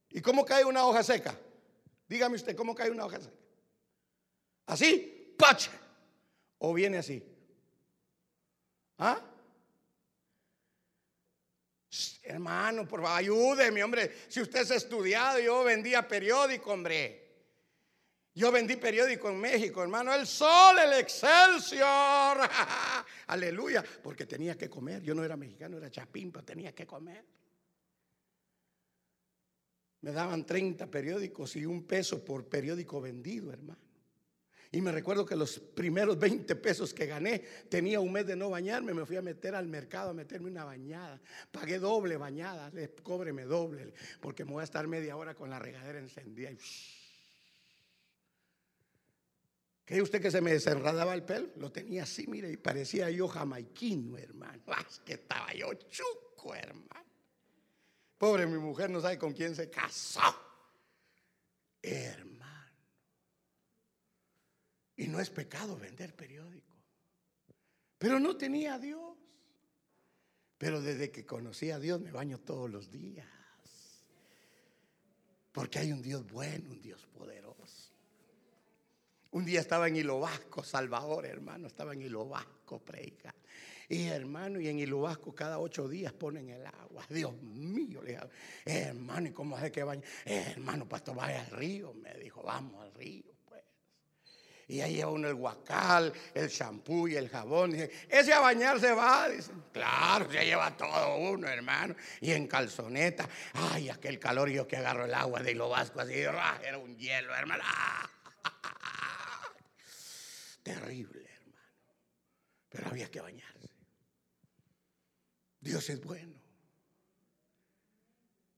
[0.09, 1.37] ¿Y cómo cae una hoja seca?
[2.07, 3.35] Dígame usted, ¿cómo cae una hoja seca?
[4.67, 5.35] ¿Así?
[5.37, 5.71] ¡Pacha!
[6.59, 7.21] ¿O viene así?
[8.97, 9.21] ¿Ah?
[12.23, 14.15] Hermano, por favor, ayúdeme, hombre.
[14.29, 17.24] Si usted es estudiado, yo vendía periódico, hombre.
[18.37, 20.13] Yo vendí periódico en México, hermano.
[20.13, 22.37] El sol, el excelsior.
[23.27, 23.81] Aleluya.
[24.03, 25.01] Porque tenía que comer.
[25.01, 27.23] Yo no era mexicano, era chapín, pero tenía que comer.
[30.01, 33.79] Me daban 30 periódicos y un peso por periódico vendido, hermano.
[34.69, 38.49] Y me recuerdo que los primeros 20 pesos que gané, tenía un mes de no
[38.49, 41.21] bañarme, me fui a meter al mercado a meterme una bañada.
[41.49, 42.69] Pagué doble bañada,
[43.01, 46.51] cóbreme doble, porque me voy a estar media hora con la regadera encendida.
[46.51, 46.57] Y,
[49.85, 51.47] ¿Cree usted que se me desenredaba el pelo?
[51.57, 54.63] Lo tenía así, mire, y parecía yo jamaiquino, hermano.
[54.67, 57.05] Ah, que estaba yo chuco, hermano.
[58.17, 60.21] Pobre mi mujer, no sabe con quién se casó.
[61.81, 62.35] Hermano.
[64.97, 66.73] Y no es pecado vender periódico.
[67.99, 69.17] Pero no tenía a Dios.
[70.57, 73.27] Pero desde que conocí a Dios me baño todos los días.
[75.51, 77.84] Porque hay un Dios bueno, un Dios poderoso.
[79.35, 82.81] Un día estaba en Hilo Vasco, Salvador, hermano, estaba en Hilo Vasco.
[83.89, 87.05] Y hermano, y en Hilo Vasco cada ocho días ponen el agua.
[87.09, 88.23] Dios mío, le dije,
[88.65, 90.03] hermano, ¿y cómo hace que bañe?
[90.23, 93.25] hermano, pastor, vaya al río, me dijo, vamos al río.
[93.45, 93.61] pues
[94.69, 97.71] Y ahí lleva uno el guacal, el champú y el jabón.
[97.71, 99.27] Dice, ese a bañarse va.
[99.27, 101.93] Dicen, claro, se lleva todo uno, hermano.
[102.21, 103.27] Y en calzoneta.
[103.51, 106.13] Ay, aquel calor yo que agarro el agua de Hilo Vasco así.
[106.13, 107.65] Era un hielo, hermano.
[107.67, 108.14] ¡Ah!
[110.65, 111.93] Terrible, hermano.
[112.69, 113.69] Pero había que bañarse.
[115.59, 116.41] Dios es bueno.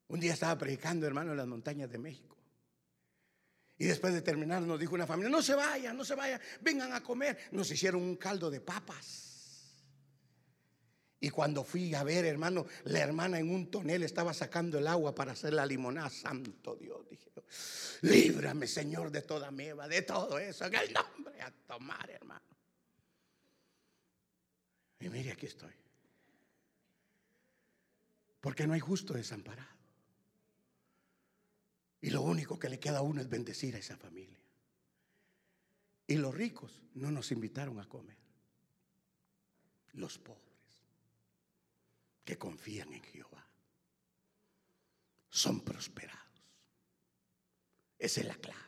[0.08, 2.38] Un día estaba predicando, hermano, en las montañas de México.
[3.78, 6.94] Y después de terminar nos dijo una familia, no se vayan, no se vayan, vengan
[6.94, 7.38] a comer.
[7.52, 9.27] Nos hicieron un caldo de papas.
[11.20, 15.16] Y cuando fui a ver, hermano, la hermana en un tonel estaba sacando el agua
[15.16, 16.10] para hacer la limonada.
[16.12, 17.32] Santo Dios, dije,
[18.02, 22.46] líbrame, Señor, de toda meva, de todo eso, en el nombre a tomar, hermano.
[25.00, 25.74] Y mire, aquí estoy.
[28.40, 29.76] Porque no hay justo desamparado.
[32.00, 34.38] Y lo único que le queda a uno es bendecir a esa familia.
[36.06, 38.18] Y los ricos no nos invitaron a comer.
[39.94, 40.47] Los pobres
[42.28, 43.48] que confían en Jehová
[45.30, 46.22] son prosperados.
[47.98, 48.60] Esa es la clave.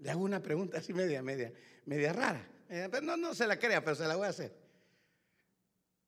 [0.00, 1.50] Le hago una pregunta así media, media,
[1.86, 2.46] media rara.
[2.68, 4.54] Eh, no, no se la crea, pero se la voy a hacer.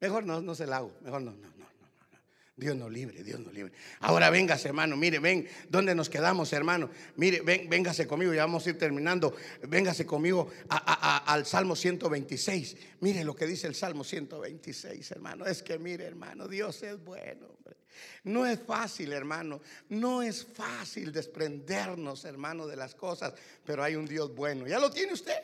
[0.00, 0.94] Mejor no, no se la hago.
[1.00, 1.66] Mejor no, no, no.
[2.56, 3.72] Dios nos libre, Dios nos libre.
[3.98, 6.88] Ahora véngase, hermano, mire, ven, ¿dónde nos quedamos, hermano?
[7.16, 9.34] Mire, ven, véngase conmigo, ya vamos a ir terminando.
[9.62, 12.76] Véngase conmigo al Salmo 126.
[13.00, 15.46] Mire lo que dice el Salmo 126, hermano.
[15.46, 17.58] Es que, mire, hermano, Dios es bueno,
[18.22, 19.60] No es fácil, hermano.
[19.88, 23.34] No es fácil desprendernos, hermano, de las cosas,
[23.64, 24.68] pero hay un Dios bueno.
[24.68, 25.42] ¿Ya lo tiene usted?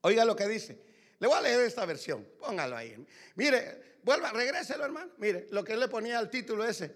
[0.00, 0.90] Oiga lo que dice.
[1.20, 2.26] Le voy a leer esta versión.
[2.40, 2.96] Póngalo ahí.
[3.36, 5.12] Mire, vuelva, regréselo, hermano.
[5.18, 6.94] Mire, lo que le ponía al título ese.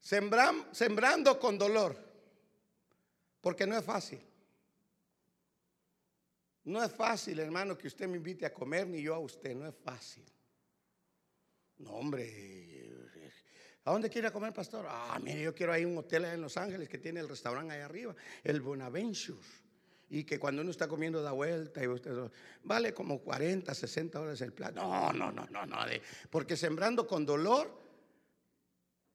[0.00, 1.96] sembrando con dolor.
[3.40, 4.20] Porque no es fácil.
[6.64, 9.54] No es fácil, hermano, que usted me invite a comer, ni yo a usted.
[9.54, 10.24] No es fácil.
[11.78, 12.70] No, hombre.
[13.84, 14.86] ¿A dónde quiere comer, pastor?
[14.88, 17.74] Ah, mire, yo quiero ir a un hotel en Los Ángeles que tiene el restaurante
[17.74, 18.14] ahí arriba,
[18.44, 19.40] el Bonaventure
[20.10, 22.12] y que cuando uno está comiendo da vuelta y usted
[22.64, 24.80] vale como 40, 60 dólares el plato.
[24.80, 25.78] No, no, no, no, no,
[26.28, 27.80] porque sembrando con dolor,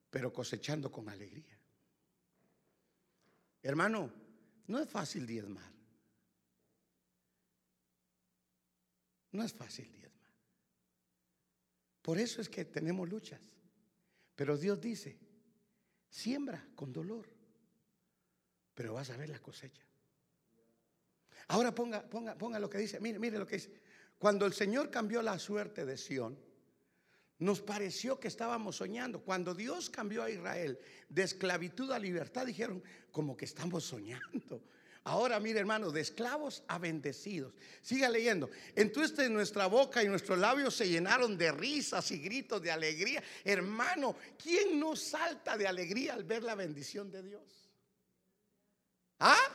[0.10, 1.60] pero cosechando con alegría.
[3.62, 4.10] Hermano,
[4.68, 5.70] no es fácil diezmar.
[9.34, 10.32] No es fácil diezmar.
[12.02, 13.42] Por eso es que tenemos luchas.
[14.34, 15.20] Pero Dios dice,
[16.10, 17.28] siembra con dolor,
[18.74, 19.84] pero vas a ver la cosecha.
[21.48, 23.00] Ahora ponga, ponga, ponga lo que dice.
[23.00, 23.72] Mire, mire lo que dice.
[24.18, 26.38] Cuando el Señor cambió la suerte de Sión,
[27.40, 29.22] nos pareció que estábamos soñando.
[29.22, 30.80] Cuando Dios cambió a Israel
[31.10, 32.82] de esclavitud a libertad, dijeron,
[33.12, 34.64] como que estamos soñando.
[35.04, 37.54] Ahora, mire hermano, de esclavos a bendecidos.
[37.82, 38.50] Siga leyendo.
[38.76, 43.22] Entonces nuestra boca y nuestros labios se llenaron de risas y gritos de alegría.
[43.44, 47.70] Hermano, ¿quién no salta de alegría al ver la bendición de Dios?
[49.20, 49.55] ¿Ah?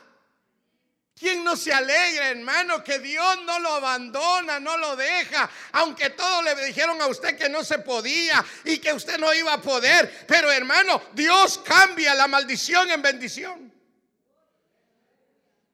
[1.21, 5.47] ¿Quién no se alegra, hermano, que Dios no lo abandona, no lo deja?
[5.73, 9.53] Aunque todos le dijeron a usted que no se podía y que usted no iba
[9.53, 10.25] a poder.
[10.27, 13.71] Pero, hermano, Dios cambia la maldición en bendición.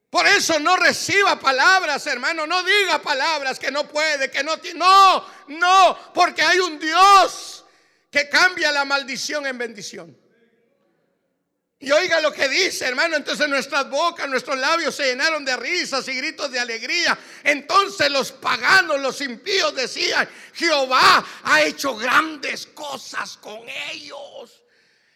[0.10, 2.45] Por eso no reciba palabras, hermano.
[2.45, 4.80] No diga palabras que no puede, que no tiene.
[4.80, 7.64] No, no, porque hay un Dios
[8.12, 10.26] que cambia la maldición en bendición.
[11.80, 13.15] Y oiga lo que dice, hermano.
[13.15, 17.17] Entonces nuestras bocas, nuestros labios se llenaron de risas y gritos de alegría.
[17.43, 23.61] Entonces los paganos, los impíos decían, Jehová ha hecho grandes cosas con
[23.91, 24.63] ellos.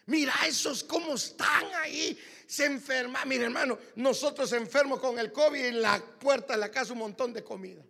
[0.05, 2.19] Mira esos cómo están ahí.
[2.45, 3.27] Se enferman.
[3.27, 7.33] Mira, hermano, nosotros enfermos con el COVID en la puerta de la casa un montón
[7.33, 7.81] de comida.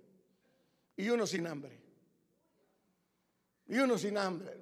[0.95, 1.77] Y uno sin hambre.
[3.67, 4.60] Y uno sin hambre.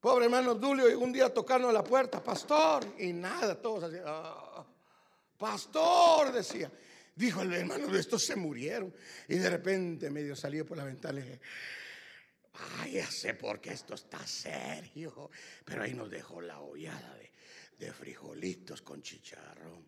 [0.00, 4.64] Pobre hermano Dulio, y un día tocando la puerta, pastor, y nada, todos así, ah,
[5.36, 6.70] pastor, decía.
[7.14, 8.94] Dijo el hermano, estos se murieron.
[9.28, 11.40] Y de repente medio salió por la ventana y dije,
[12.78, 15.30] ay, ya sé por qué esto está serio.
[15.64, 17.30] Pero ahí nos dejó la hollada de,
[17.78, 19.84] de frijolitos con chicharrón.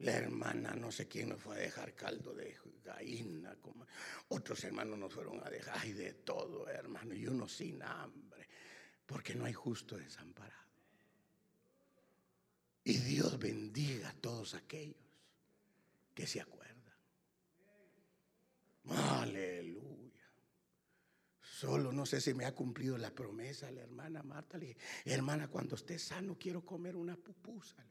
[0.00, 3.56] La hermana, no sé quién nos fue a dejar caldo de gallina.
[3.56, 3.86] Como
[4.28, 7.14] otros hermanos nos fueron a dejar, ay, de todo, hermano.
[7.14, 8.48] Y uno sin hambre.
[9.04, 10.68] Porque no hay justo desamparado.
[12.84, 14.96] Y Dios bendiga a todos aquellos
[16.14, 16.68] que se acuerdan.
[18.90, 19.78] Aleluya.
[21.40, 24.58] Solo no sé si me ha cumplido la promesa la hermana Marta.
[24.58, 27.84] Le dije, hermana, cuando esté sano quiero comer una pupusa.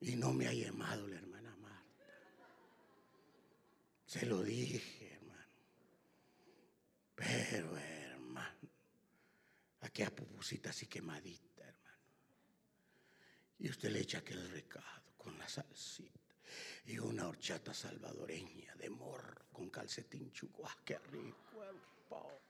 [0.00, 2.06] Y no me ha llamado la hermana Marta.
[4.06, 5.44] Se lo dije, hermano.
[7.14, 7.78] Pero,
[9.80, 11.98] aquella pupusita así quemadita, hermano.
[13.58, 16.20] Y usted le echa aquel recado con la salsita
[16.86, 20.66] y una horchata salvadoreña de morro con calcetín chuco.
[20.66, 22.40] ¡Ah, qué rico, hermano!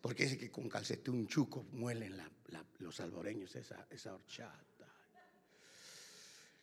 [0.00, 2.20] Porque dice que con calcetín chuco muelen
[2.78, 4.71] los salvadoreños esa horchata.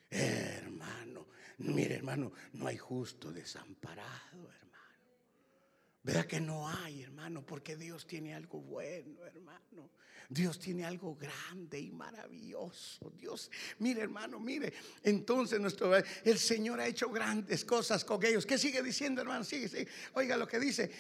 [0.09, 1.27] Hermano,
[1.59, 4.69] mire hermano, no hay justo desamparado, hermano.
[6.03, 7.45] ¿Verdad que no hay, hermano?
[7.45, 9.91] Porque Dios tiene algo bueno, hermano.
[10.29, 13.11] Dios tiene algo grande y maravilloso.
[13.17, 13.49] Dios,
[13.79, 14.71] mire, hermano, mire.
[15.03, 18.45] Entonces nuestro el Señor ha hecho grandes cosas con ellos.
[18.45, 19.43] ¿Qué sigue diciendo, hermano?
[19.43, 19.87] Sigue, sigue.
[20.13, 20.91] Oiga lo que dice.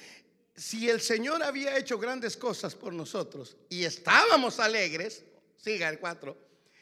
[0.55, 5.23] Si el Señor había hecho grandes cosas por nosotros y estábamos alegres,
[5.55, 6.35] siga el 4.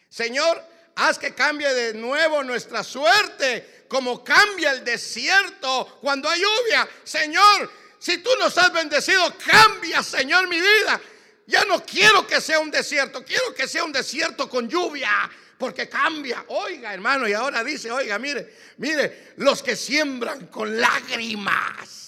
[0.09, 0.63] Señor,
[0.98, 6.88] haz que cambie de nuevo nuestra suerte, como cambia el desierto cuando hay lluvia.
[7.04, 11.00] Señor, si tú nos has bendecido, cambia, Señor, mi vida.
[11.45, 15.88] Ya no quiero que sea un desierto, quiero que sea un desierto con lluvia, porque
[15.88, 16.43] cambia.
[16.50, 22.07] Oiga, hermano, y ahora dice, oiga, mire, mire, los que siembran con lágrimas.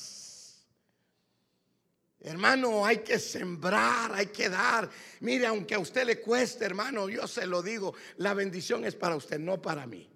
[2.21, 4.89] Hermano, hay que sembrar, hay que dar.
[5.21, 9.15] Mire, aunque a usted le cueste, hermano, yo se lo digo, la bendición es para
[9.15, 10.09] usted, no para mí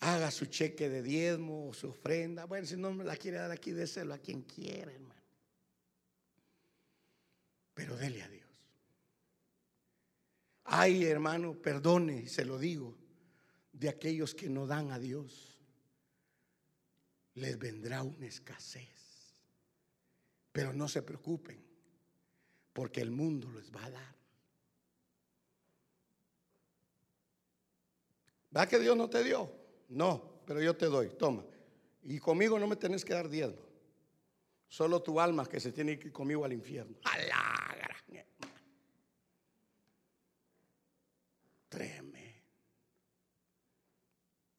[0.00, 2.46] haga su cheque de diezmo o su ofrenda.
[2.46, 5.20] Bueno, si no me la quiere dar aquí, déselo a quien quiera, hermano.
[7.74, 8.48] Pero dele a Dios.
[10.64, 12.96] Ay, hermano, perdone, se lo digo,
[13.72, 15.58] de aquellos que no dan a Dios,
[17.34, 18.99] les vendrá una escasez.
[20.52, 21.62] Pero no se preocupen,
[22.72, 24.16] porque el mundo les va a dar.
[28.56, 29.50] ¿Va que Dios no te dio?
[29.88, 31.44] No, pero yo te doy, toma.
[32.02, 33.62] Y conmigo no me tenés que dar diezmo.
[34.66, 36.96] Solo tu alma que se tiene que ir conmigo al infierno.
[37.04, 37.96] Alagra.
[41.68, 42.42] Treme.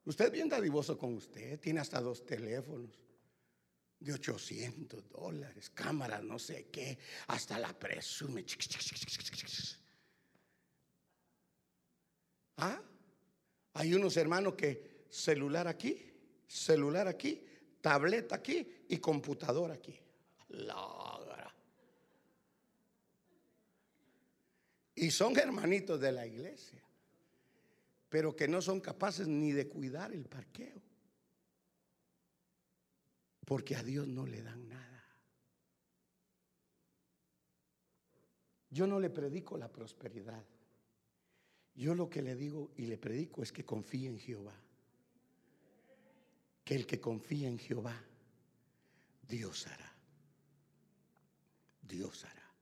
[0.05, 1.59] Usted es bien dadivoso con usted.
[1.59, 2.99] Tiene hasta dos teléfonos
[4.01, 6.97] de 800 dólares, cámaras, no sé qué.
[7.27, 8.43] Hasta la presume.
[12.57, 12.81] ¿Ah?
[13.73, 16.11] Hay unos hermanos que celular aquí,
[16.47, 17.45] celular aquí,
[17.79, 19.97] tableta aquí y computadora aquí.
[20.49, 21.53] Lagra.
[24.95, 26.83] Y son hermanitos de la iglesia,
[28.09, 30.90] pero que no son capaces ni de cuidar el parqueo.
[33.51, 35.03] Porque a Dios no le dan nada.
[38.69, 40.41] Yo no le predico la prosperidad.
[41.75, 44.55] Yo lo que le digo y le predico es que confíe en Jehová
[46.63, 48.01] que el que confía en Jehová,
[49.27, 49.93] Dios hará.
[51.81, 52.53] Dios hará.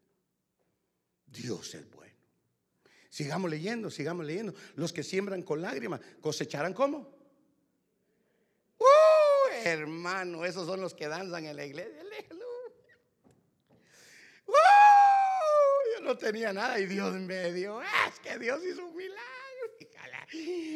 [1.27, 2.17] Dios es bueno.
[3.11, 4.55] Sigamos leyendo, sigamos leyendo.
[4.73, 7.18] Los que siembran con lágrimas cosecharán como.
[9.63, 12.03] Hermano, esos son los que danzan en la iglesia.
[14.45, 14.53] Uh,
[15.95, 17.81] yo no tenía nada y Dios me dio.
[17.81, 19.29] Es que Dios hizo un milagro.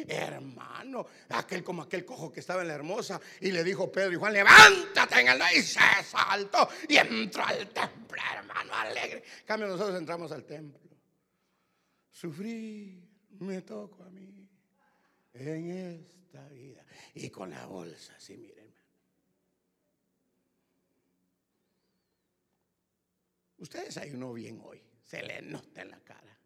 [0.08, 4.16] Hermano, aquel como aquel cojo que estaba en la hermosa y le dijo Pedro y
[4.16, 9.22] Juan, levántate en el y se saltó y entró al templo, hermano, alegre.
[9.44, 10.80] Cambio, nosotros entramos al templo.
[12.10, 13.00] Sufrí,
[13.38, 14.48] me toco a mí
[15.34, 16.84] en esta vida.
[17.14, 18.63] Y con la bolsa, sí, miren.
[23.64, 26.38] Ustedes hay uno bien hoy, se le nota en la cara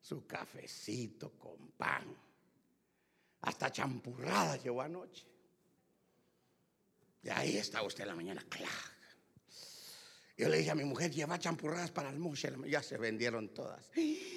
[0.00, 2.04] su cafecito con pan.
[3.42, 5.24] Hasta champurrada llevó anoche.
[7.22, 8.44] Y ahí está usted en la mañana,
[10.36, 12.20] Yo le dije a mi mujer, lleva champurradas para el.
[12.66, 13.88] Ya se vendieron todas.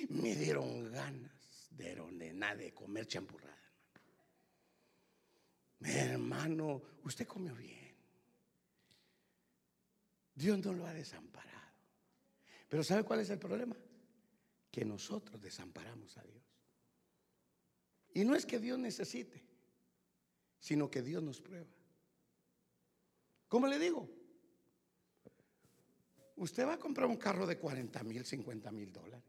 [0.10, 3.58] Me dieron ganas de, nada de comer champurrada.
[5.80, 7.87] Mi hermano, usted comió bien.
[10.38, 11.48] Dios no lo ha desamparado.
[12.70, 13.76] Pero ¿sabe cuál es el problema?
[14.78, 16.44] que nosotros desamparamos a Dios.
[18.14, 19.44] Y no es que Dios necesite,
[20.60, 21.66] sino que Dios nos prueba.
[23.48, 24.08] ¿Cómo le digo?
[26.36, 29.26] Usted va a comprar un carro de 40 mil, 50 mil dólares.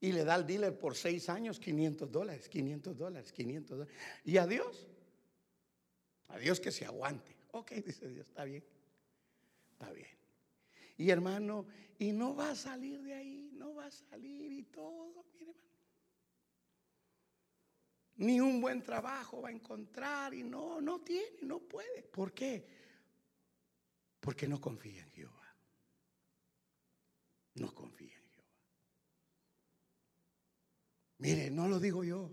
[0.00, 3.96] Y le da al dealer por seis años 500 dólares, 500 dólares, 500 dólares.
[4.22, 4.86] ¿Y a Dios?
[6.26, 7.37] A Dios que se aguante.
[7.58, 8.64] Ok, dice Dios, está bien.
[9.72, 10.16] Está bien.
[10.96, 11.66] Y hermano,
[11.98, 15.68] y no va a salir de ahí, no va a salir y todo, mire hermano.
[18.16, 22.02] Ni un buen trabajo va a encontrar y no, no tiene, no puede.
[22.04, 22.64] ¿Por qué?
[24.20, 25.56] Porque no confía en Jehová.
[27.54, 28.54] No confía en Jehová.
[31.18, 32.30] Mire, no lo digo yo.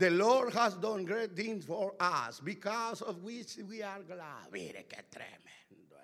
[0.00, 4.50] The Lord has done great things for us because of which we are glad.
[4.50, 6.00] Mire qué tremendo.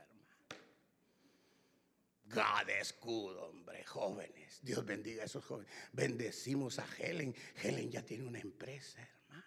[2.29, 4.61] God escudo, hombre, jóvenes.
[4.63, 5.71] Dios bendiga a esos jóvenes.
[5.95, 7.35] Bendecimos a Helen.
[7.63, 9.47] Helen ya tiene una empresa, hermano.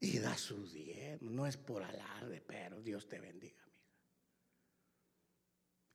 [0.00, 1.30] y da su diezmo.
[1.30, 3.98] No es por alarde, pero Dios te bendiga, amiga.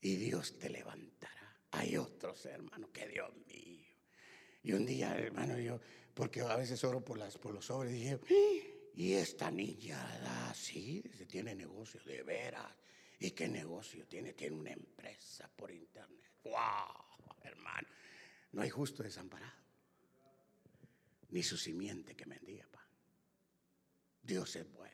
[0.01, 1.57] Y Dios te levantará.
[1.71, 3.87] Hay otros hermanos que Dios mío.
[4.61, 5.79] Y un día, hermano, yo,
[6.13, 8.19] porque a veces oro por, las, por los sobres, dije,
[8.95, 12.71] y esta niña así, tiene negocio, de veras.
[13.19, 14.33] ¿Y qué negocio tiene?
[14.33, 16.31] Tiene una empresa por internet.
[16.43, 17.37] ¡Wow!
[17.41, 17.87] Hermano,
[18.51, 19.61] no hay justo desamparado,
[21.29, 22.85] ni su simiente que mendiga pan.
[24.21, 24.93] Dios es bueno.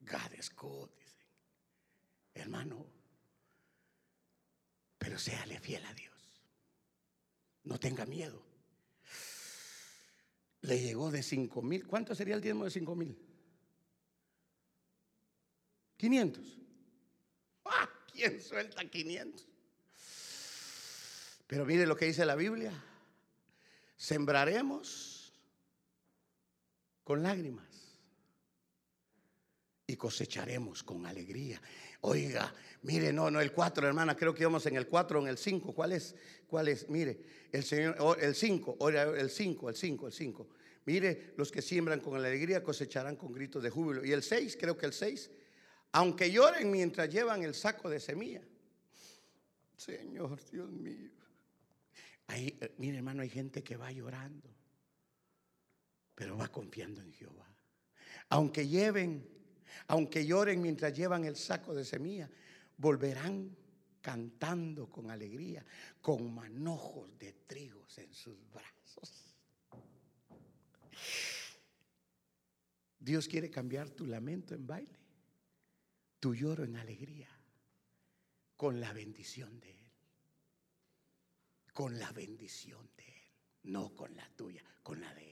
[0.00, 1.26] God is good, dicen.
[2.34, 2.86] Hermano,
[4.98, 6.44] pero séale fiel a Dios.
[7.64, 8.49] No tenga miedo.
[10.62, 11.86] Le llegó de cinco mil.
[11.86, 13.16] ¿Cuánto sería el diezmo de cinco mil?
[15.96, 16.58] 500.
[17.66, 17.88] ¡Ah!
[18.12, 19.46] ¿Quién suelta 500?
[21.46, 22.72] Pero mire lo que dice la Biblia.
[23.96, 25.32] Sembraremos
[27.04, 27.66] con lágrimas
[29.86, 31.60] y cosecharemos con alegría.
[32.02, 35.28] Oiga, mire, no, no, el 4, hermana, creo que íbamos en el 4 o en
[35.28, 35.74] el 5.
[35.74, 36.14] ¿Cuál es?
[36.46, 36.88] ¿Cuál es?
[36.88, 37.20] Mire,
[37.52, 40.48] el Señor, el 5, el 5, el 5, el 5.
[40.86, 44.04] Mire, los que siembran con alegría cosecharán con gritos de júbilo.
[44.04, 45.30] Y el 6, creo que el 6,
[45.92, 48.42] aunque lloren mientras llevan el saco de semilla.
[49.76, 51.10] Señor, Dios mío.
[52.28, 54.48] Ahí, eh, mire, hermano, hay gente que va llorando,
[56.14, 57.46] pero va confiando en Jehová.
[58.28, 59.26] Aunque lleven
[59.88, 62.28] aunque lloren mientras llevan el saco de semilla,
[62.76, 63.56] volverán
[64.00, 65.64] cantando con alegría,
[66.00, 69.36] con manojos de trigos en sus brazos.
[72.98, 74.98] Dios quiere cambiar tu lamento en baile,
[76.18, 77.28] tu lloro en alegría,
[78.56, 79.76] con la bendición de Él.
[81.72, 85.29] Con la bendición de Él, no con la tuya, con la de Él.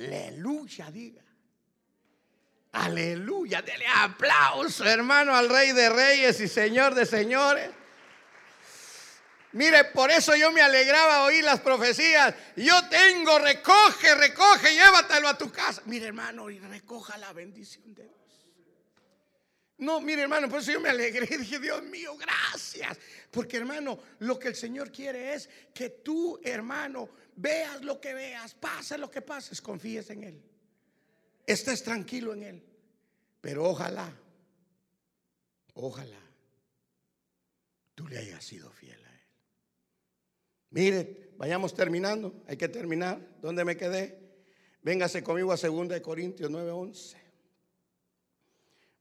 [0.00, 1.22] Aleluya, diga.
[2.72, 7.70] Aleluya, dele aplauso, hermano, al Rey de Reyes y Señor de Señores.
[9.52, 12.34] Mire, por eso yo me alegraba oír las profecías.
[12.56, 15.82] Yo tengo, recoge, recoge, llévatelo a tu casa.
[15.86, 18.16] Mire, hermano, y recoja la bendición de Dios.
[19.78, 21.26] No, mire, hermano, por eso yo me alegré.
[21.38, 22.96] Dije, Dios mío, gracias.
[23.30, 28.54] Porque, hermano, lo que el Señor quiere es que tú, hermano, veas lo que veas,
[28.54, 30.42] pase lo que pases, confíes en Él.
[31.46, 32.62] Estés tranquilo en Él.
[33.40, 34.12] Pero ojalá,
[35.74, 36.20] ojalá
[37.94, 39.20] tú le hayas sido fiel a Él.
[40.70, 42.42] Mire, vayamos terminando.
[42.46, 43.20] Hay que terminar.
[43.40, 44.18] ¿Dónde me quedé?
[44.82, 47.16] Véngase conmigo a 2 Corintios 9:11.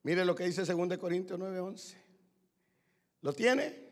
[0.03, 1.97] Mire lo que dice 2 Corintios 9:11.
[3.21, 3.88] ¿Lo tiene?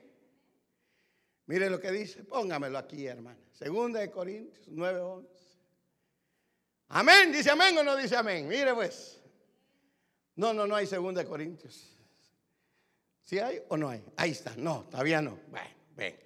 [1.48, 3.40] Mire lo que dice, póngamelo aquí, hermana.
[3.54, 5.26] Segunda de Corintios 9:11.
[6.90, 8.48] Amén, dice amén o no dice amén.
[8.48, 9.22] Mire pues.
[10.36, 11.96] No, no, no hay segunda de Corintios.
[13.24, 14.04] ¿Sí hay o no hay?
[14.18, 14.56] Ahí está.
[14.58, 15.40] No, todavía no.
[15.50, 16.18] Bueno, ven.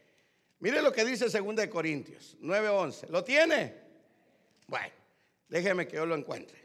[0.60, 3.10] Mire lo que dice segunda de Corintios 9:11.
[3.10, 3.76] ¿Lo tiene?
[4.68, 4.94] Bueno,
[5.48, 6.60] déjeme que yo lo encuentre.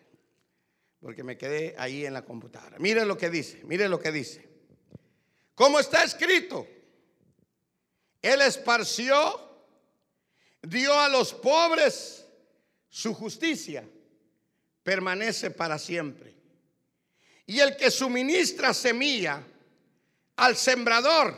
[0.98, 2.78] Porque me quedé ahí en la computadora.
[2.78, 4.48] Mire lo que dice, mire lo que dice.
[5.54, 6.66] ¿Cómo está escrito?
[8.26, 9.40] Él esparció,
[10.60, 12.26] dio a los pobres
[12.88, 13.88] su justicia,
[14.82, 16.34] permanece para siempre.
[17.46, 19.40] Y el que suministra semilla
[20.34, 21.36] al sembrador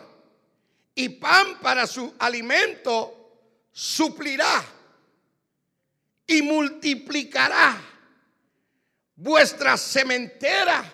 [0.95, 4.65] y pan para su alimento, suplirá
[6.27, 7.79] y multiplicará
[9.15, 10.91] vuestra sementera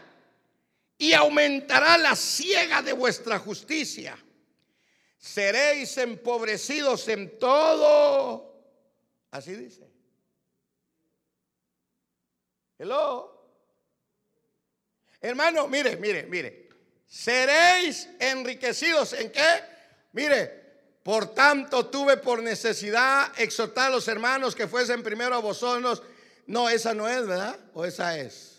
[0.99, 4.19] y aumentará la ciega de vuestra justicia
[5.25, 8.53] seréis empobrecidos en todo.
[9.31, 9.89] Así dice.
[12.79, 13.33] Hello.
[15.23, 16.69] Hermano, mire, mire, mire.
[17.07, 19.63] Seréis enriquecidos en qué?
[20.13, 26.03] Mire, por tanto tuve por necesidad exhortar a los hermanos que fuesen primero a vosotros.
[26.47, 27.59] No, esa no es, ¿verdad?
[27.73, 28.54] ¿O esa es?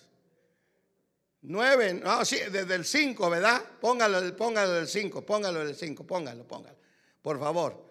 [1.47, 3.63] Nueve, no, sí, desde el 5, ¿verdad?
[3.79, 6.75] Póngalo, póngalo del 5, póngalo del 5, póngalo, póngalo.
[7.21, 7.85] Por favor.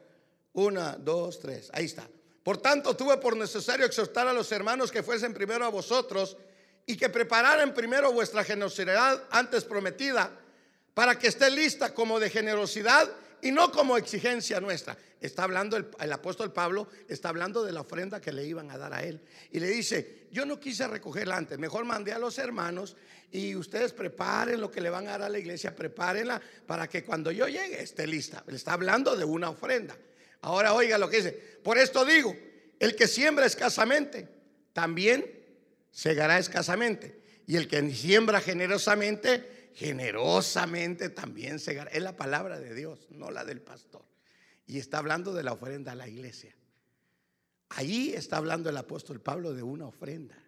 [0.54, 1.70] Una, dos, tres.
[1.72, 2.08] Ahí está.
[2.42, 6.36] Por tanto, tuve por necesario exhortar a los hermanos que fuesen primero a vosotros
[6.86, 10.30] y que prepararan primero vuestra generosidad antes prometida,
[10.92, 13.10] para que esté lista como de generosidad
[13.44, 14.96] y no como exigencia nuestra.
[15.20, 18.94] Está hablando el, apóstol Pablo, está hablando de la ofrenda que le iban a dar
[18.94, 19.20] a él.
[19.52, 22.96] Y le dice, yo no quise recogerla antes, mejor mandé a los hermanos
[23.30, 27.04] y ustedes preparen lo que le van a dar a la iglesia, prepárenla para que
[27.04, 28.42] cuando yo llegue esté lista.
[28.46, 29.94] Le está hablando de una ofrenda.
[30.40, 31.32] Ahora oiga lo que dice,
[31.62, 32.34] por esto digo,
[32.78, 34.26] el que siembra escasamente,
[34.72, 35.30] también
[35.90, 37.20] segará escasamente.
[37.46, 41.90] Y el que siembra generosamente, generosamente también segará.
[41.90, 44.04] Es la palabra de Dios, no la del pastor.
[44.66, 46.56] Y está hablando de la ofrenda a la iglesia.
[47.70, 50.38] Ahí está hablando el apóstol Pablo de una ofrenda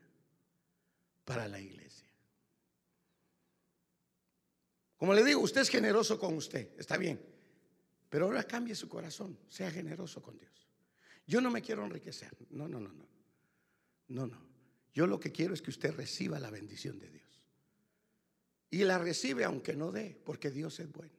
[1.24, 2.06] para la iglesia.
[4.96, 7.20] Como le digo, usted es generoso con usted, está bien.
[8.08, 10.52] Pero ahora cambie su corazón, sea generoso con Dios.
[11.26, 13.06] Yo no me quiero enriquecer, no, no, no, no.
[14.08, 14.46] No, no.
[14.94, 17.25] Yo lo que quiero es que usted reciba la bendición de Dios.
[18.70, 21.12] Y la recibe aunque no dé, porque Dios es bueno.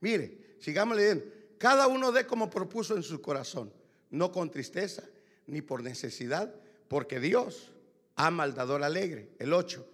[0.00, 1.24] Mire, sigamos leyendo.
[1.58, 3.72] Cada uno dé como propuso en su corazón,
[4.10, 5.02] no con tristeza
[5.46, 6.54] ni por necesidad,
[6.88, 7.72] porque Dios
[8.16, 9.30] ama al dador alegre.
[9.38, 9.86] El 8.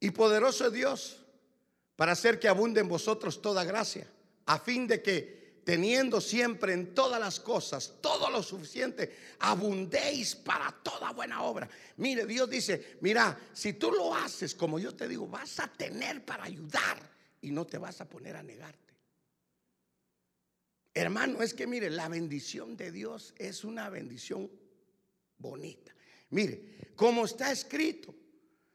[0.00, 1.24] Y poderoso es Dios
[1.96, 4.06] para hacer que abunde en vosotros toda gracia,
[4.46, 10.70] a fin de que teniendo siempre en todas las cosas todo lo suficiente, abundéis para
[10.70, 11.68] toda buena obra.
[11.96, 16.24] Mire, Dios dice, mira, si tú lo haces como yo te digo, vas a tener
[16.24, 16.98] para ayudar
[17.40, 18.78] y no te vas a poner a negarte.
[20.92, 24.50] Hermano, es que mire, la bendición de Dios es una bendición
[25.38, 25.92] bonita.
[26.30, 28.14] Mire, como está escrito,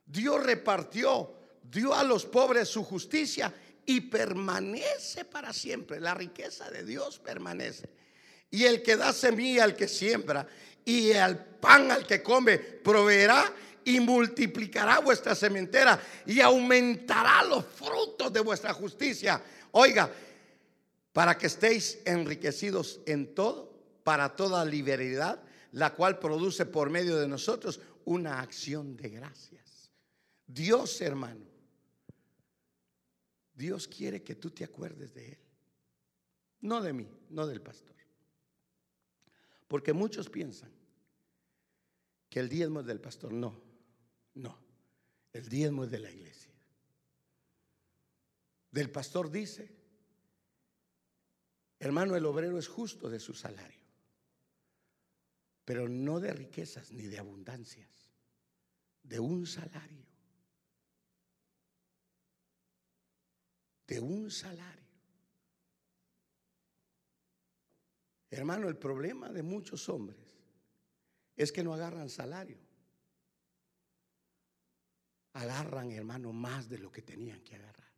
[0.06, 1.34] Dios repartió,
[1.64, 3.54] dio a los pobres su justicia
[3.90, 6.00] y permanece para siempre.
[6.00, 7.90] La riqueza de Dios permanece.
[8.52, 10.46] Y el que da semilla al que siembra
[10.86, 13.52] y al pan al que come, proveerá
[13.84, 19.42] y multiplicará vuestra sementera y aumentará los frutos de vuestra justicia.
[19.72, 20.12] Oiga,
[21.12, 23.74] para que estéis enriquecidos en todo,
[24.04, 29.90] para toda liberalidad, la cual produce por medio de nosotros una acción de gracias.
[30.46, 31.49] Dios, hermano,
[33.60, 35.38] Dios quiere que tú te acuerdes de Él.
[36.62, 37.96] No de mí, no del pastor.
[39.68, 40.72] Porque muchos piensan
[42.30, 43.34] que el diezmo es del pastor.
[43.34, 43.62] No,
[44.36, 44.58] no.
[45.34, 46.54] El diezmo es de la iglesia.
[48.72, 49.70] Del pastor dice,
[51.80, 53.84] hermano, el obrero es justo de su salario,
[55.66, 58.10] pero no de riquezas ni de abundancias,
[59.04, 60.09] de un salario.
[63.90, 64.88] De un salario.
[68.30, 70.20] Hermano, el problema de muchos hombres
[71.36, 72.60] es que no agarran salario.
[75.34, 77.90] Agarran, hermano, más de lo que tenían que agarrar.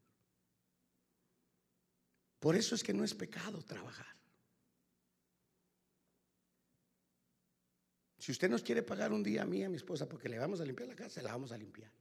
[2.39, 4.15] Por eso es que no es pecado trabajar.
[8.17, 10.61] Si usted nos quiere pagar un día a mí, a mi esposa, porque le vamos
[10.61, 11.91] a limpiar la casa, la vamos a limpiar.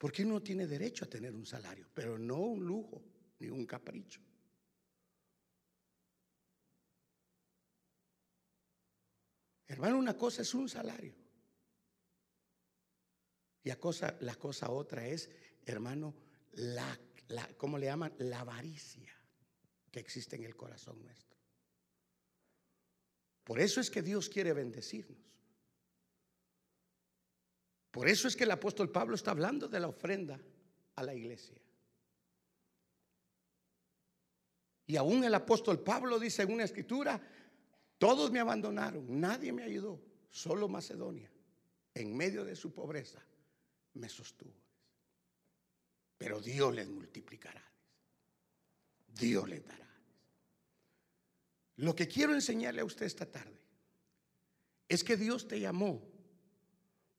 [0.00, 3.04] Porque uno tiene derecho a tener un salario, pero no un lujo
[3.38, 4.22] ni un capricho.
[9.68, 11.14] Hermano, una cosa es un salario.
[13.62, 15.28] Y cosa, la cosa otra es,
[15.66, 16.14] hermano,
[16.52, 16.98] la,
[17.28, 18.14] la, ¿cómo le llaman?
[18.20, 19.14] La avaricia
[19.90, 21.36] que existe en el corazón nuestro.
[23.44, 25.39] Por eso es que Dios quiere bendecirnos.
[27.90, 30.40] Por eso es que el apóstol Pablo está hablando de la ofrenda
[30.94, 31.56] a la iglesia.
[34.86, 37.20] Y aún el apóstol Pablo dice en una escritura,
[37.98, 41.30] todos me abandonaron, nadie me ayudó, solo Macedonia,
[41.94, 43.24] en medio de su pobreza,
[43.94, 44.54] me sostuvo.
[46.18, 47.64] Pero Dios les multiplicará,
[49.06, 49.88] Dios les dará.
[51.76, 53.60] Lo que quiero enseñarle a usted esta tarde
[54.88, 56.09] es que Dios te llamó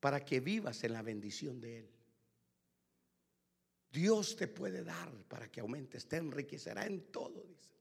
[0.01, 1.89] para que vivas en la bendición de Él.
[3.91, 7.71] Dios te puede dar para que aumentes, te enriquecerá en todo, dice.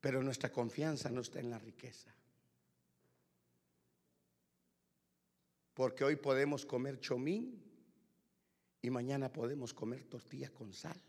[0.00, 2.12] Pero nuestra confianza no está en la riqueza.
[5.74, 7.62] Porque hoy podemos comer chomín
[8.82, 11.00] y mañana podemos comer tortilla con sal.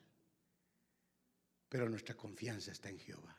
[1.70, 3.36] Pero nuestra confianza está en Jehová.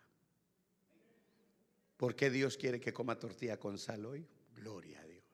[1.96, 4.26] ¿Por qué Dios quiere que coma tortilla con sal hoy?
[4.55, 5.24] Gloria a Dios.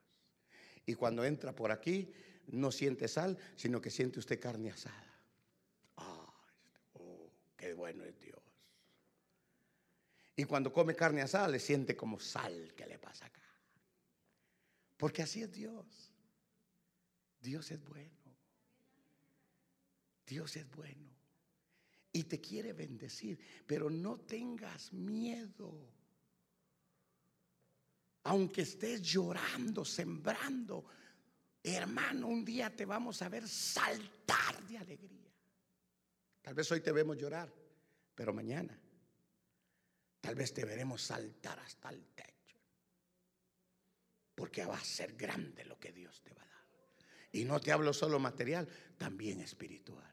[0.86, 2.12] Y cuando entra por aquí,
[2.48, 5.20] no siente sal, sino que siente usted carne asada.
[5.96, 8.40] oh, qué bueno es Dios.
[10.36, 13.42] Y cuando come carne asada, le siente como sal que le pasa acá.
[14.96, 16.14] Porque así es Dios.
[17.40, 18.10] Dios es bueno.
[20.26, 21.10] Dios es bueno.
[22.12, 25.92] Y te quiere bendecir, pero no tengas miedo
[28.24, 30.84] aunque estés llorando, sembrando,
[31.62, 35.32] hermano, un día te vamos a ver saltar de alegría.
[36.42, 37.52] Tal vez hoy te vemos llorar,
[38.14, 38.78] pero mañana
[40.20, 42.58] tal vez te veremos saltar hasta el techo.
[44.34, 46.64] Porque va a ser grande lo que Dios te va a dar.
[47.32, 50.12] Y no te hablo solo material, también espiritual.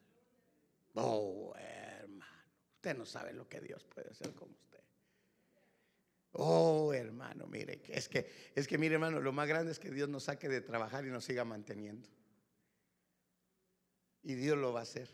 [0.95, 2.43] Oh, hermano,
[2.75, 4.66] usted no sabe lo que Dios puede hacer con usted.
[6.39, 10.07] Oh, hermano, mire, es que es que mire, hermano, lo más grande es que Dios
[10.07, 12.07] nos saque de trabajar y nos siga manteniendo.
[14.21, 15.09] Y Dios lo va a hacer.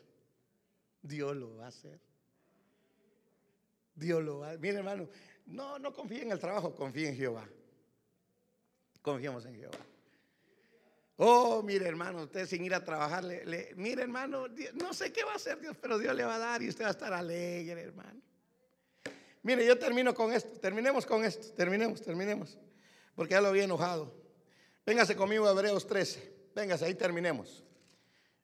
[1.02, 2.02] Dios lo va a hacer.
[3.96, 4.60] Dios lo va a hacer.
[4.60, 5.08] Mire, hermano,
[5.46, 7.48] no, no confíe en el trabajo, confíe en Jehová.
[9.02, 9.80] Confiemos en Jehová.
[11.18, 13.24] Oh, mire hermano, usted sin ir a trabajar,
[13.78, 16.62] mire hermano, no sé qué va a hacer Dios, pero Dios le va a dar
[16.64, 18.20] y usted va a estar alegre, hermano.
[19.44, 22.58] Mire, yo termino con esto, terminemos con esto, terminemos, terminemos,
[23.14, 24.16] porque ya lo había enojado.
[24.86, 27.64] Véngase conmigo a Hebreos 13, véngase, ahí terminemos.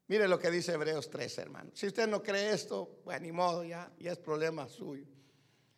[0.08, 1.72] Mire lo que dice Hebreos 13, hermano.
[1.74, 5.06] Si usted no cree esto, pues ni modo, ya, ya es problema suyo.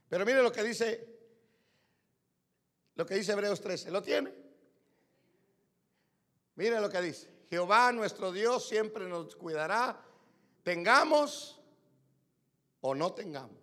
[0.10, 1.08] Pero mire lo que dice,
[2.96, 4.34] lo que dice Hebreos 13, ¿lo tiene?
[6.56, 7.30] Mire lo que dice.
[7.48, 10.04] Jehová nuestro Dios siempre nos cuidará,
[10.64, 11.62] tengamos
[12.80, 13.61] o no tengamos.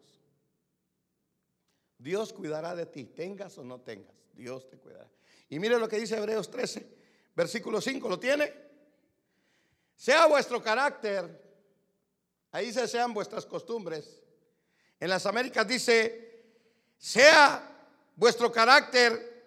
[1.99, 4.15] Dios cuidará de ti, tengas o no tengas.
[4.33, 5.09] Dios te cuidará.
[5.49, 6.87] Y mire lo que dice Hebreos 13,
[7.35, 8.53] versículo 5, ¿lo tiene?
[9.97, 11.43] Sea vuestro carácter,
[12.53, 14.23] ahí dice sean vuestras costumbres.
[15.01, 16.45] En las Américas dice,
[16.97, 17.63] sea
[18.15, 19.39] vuestro carácter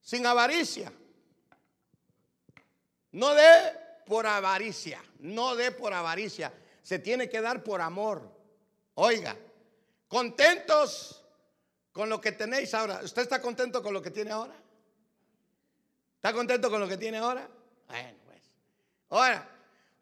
[0.00, 0.92] sin avaricia.
[3.12, 6.52] No dé por avaricia, no dé por avaricia.
[6.82, 8.30] Se tiene que dar por amor.
[8.94, 9.36] Oiga,
[10.08, 11.23] contentos
[11.94, 13.00] con lo que tenéis ahora.
[13.02, 14.54] ¿Usted está contento con lo que tiene ahora?
[16.16, 17.48] ¿Está contento con lo que tiene ahora?
[17.86, 18.42] Bueno, pues.
[19.10, 19.48] Ahora,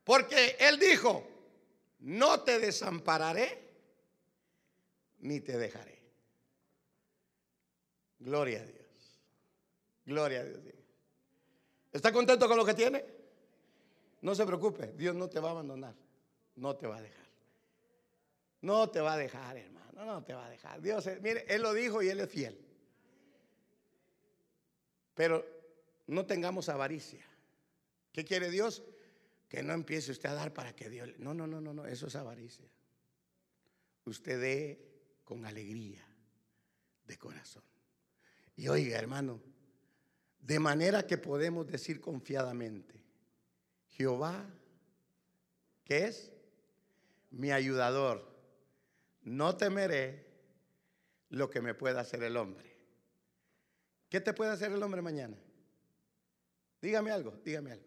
[0.03, 1.22] porque Él dijo,
[2.01, 3.70] no te desampararé
[5.18, 6.03] ni te dejaré.
[8.20, 9.20] Gloria a Dios.
[10.07, 10.74] Gloria a Dios.
[11.93, 13.05] ¿Está contento con lo que tiene?
[14.22, 15.95] No se preocupe, Dios no te va a abandonar,
[16.57, 17.26] no te va a dejar.
[18.62, 20.80] No te va a dejar, hermano, no te va a dejar.
[20.80, 22.59] Dios, mire, Él lo dijo y Él es fiel.
[25.14, 25.45] Pero
[26.07, 27.24] no tengamos avaricia.
[28.12, 28.82] ¿Qué quiere Dios?
[29.49, 31.11] Que no empiece usted a dar para que Dios...
[31.18, 32.66] No, no, no, no, no, eso es avaricia.
[34.05, 34.93] Usted dé
[35.24, 36.05] con alegría
[37.07, 37.62] de corazón.
[38.57, 39.40] Y oiga, hermano,
[40.40, 43.03] de manera que podemos decir confiadamente,
[43.88, 44.45] Jehová,
[45.84, 46.32] ¿qué es?
[47.30, 48.32] Mi ayudador.
[49.23, 50.27] No temeré
[51.31, 52.77] lo que me pueda hacer el hombre.
[54.09, 55.39] ¿Qué te puede hacer el hombre mañana?
[56.81, 57.87] Dígame algo, dígame algo.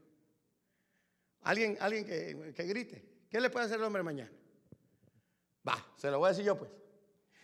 [1.42, 3.16] Alguien, alguien que, que grite.
[3.30, 4.32] ¿Qué le puede hacer el hombre mañana?
[5.68, 6.72] Va, se lo voy a decir yo pues.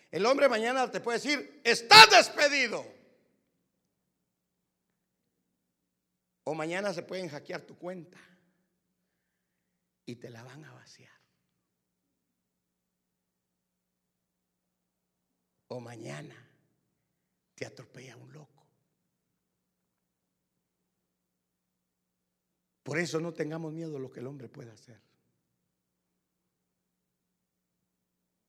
[0.09, 2.85] El hombre mañana te puede decir, estás despedido.
[6.43, 8.19] O mañana se pueden hackear tu cuenta
[10.05, 11.20] y te la van a vaciar.
[15.71, 16.35] O mañana
[17.55, 18.67] te atropella un loco.
[22.83, 24.99] Por eso no tengamos miedo de lo que el hombre pueda hacer.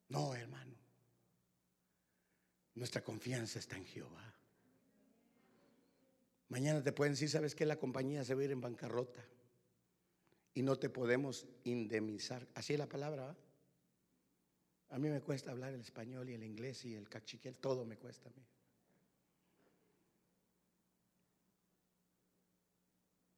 [0.09, 0.75] No, hermano.
[2.75, 4.35] Nuestra confianza está en Jehová.
[6.49, 9.25] Mañana te pueden decir, ¿sabes que La compañía se va a ir en bancarrota
[10.55, 12.49] y no te podemos indemnizar.
[12.57, 13.37] Así es la palabra.
[14.93, 17.97] A mí me cuesta hablar el español y el inglés y el cachiquel, todo me
[17.97, 18.47] cuesta a mí.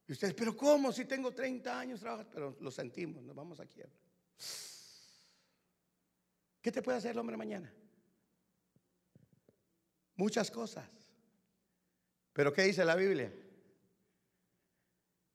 [0.09, 0.93] Y ustedes, pero ¿cómo?
[0.93, 3.95] Si tengo 30 años trabajando, pero lo sentimos, nos vamos a quiebra.
[6.61, 7.73] ¿Qué te puede hacer el hombre mañana?
[10.17, 10.89] Muchas cosas.
[12.33, 13.33] Pero ¿qué dice la Biblia?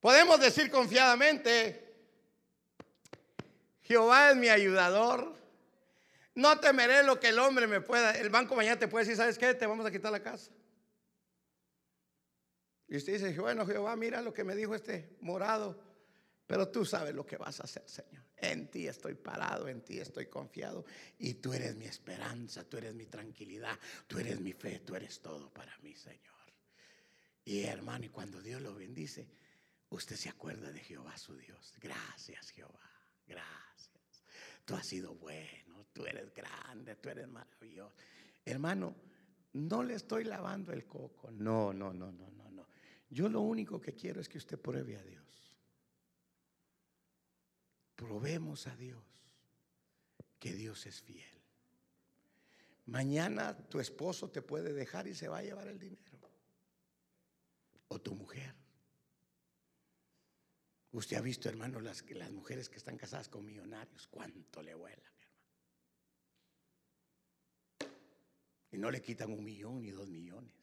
[0.02, 1.96] Podemos decir confiadamente,
[3.84, 5.39] Jehová es mi ayudador.
[6.36, 8.12] No temeré lo que el hombre me pueda.
[8.12, 9.54] El banco mañana te puede decir, ¿sabes qué?
[9.54, 10.52] Te vamos a quitar la casa.
[12.88, 15.80] Y usted dice, bueno, Jehová, mira lo que me dijo este morado.
[16.48, 18.24] Pero tú sabes lo que vas a hacer, Señor.
[18.38, 20.86] En ti estoy parado, en ti estoy confiado.
[21.20, 23.78] Y tú eres mi esperanza, tú eres mi tranquilidad,
[24.08, 26.30] tú eres mi fe, tú eres todo para mí, Señor.
[27.50, 29.28] Y hermano, y cuando Dios lo bendice,
[29.90, 31.74] usted se acuerda de Jehová su Dios.
[31.80, 32.92] Gracias Jehová,
[33.26, 34.24] gracias.
[34.66, 37.96] Tú has sido bueno, tú eres grande, tú eres maravilloso.
[38.46, 38.96] Hermano,
[39.54, 41.32] no le estoy lavando el coco.
[41.32, 42.68] No, no, no, no, no, no.
[43.10, 45.26] Yo lo único que quiero es que usted pruebe a Dios.
[47.96, 49.04] Probemos a Dios
[50.40, 51.26] que Dios es fiel.
[52.86, 56.18] Mañana tu esposo te puede dejar y se va a llevar el dinero.
[57.90, 58.56] O tu mujer.
[60.92, 65.14] Usted ha visto, hermano, las, las mujeres que están casadas con millonarios, cuánto le vuelan,
[68.72, 70.54] Y no le quitan un millón ni dos millones.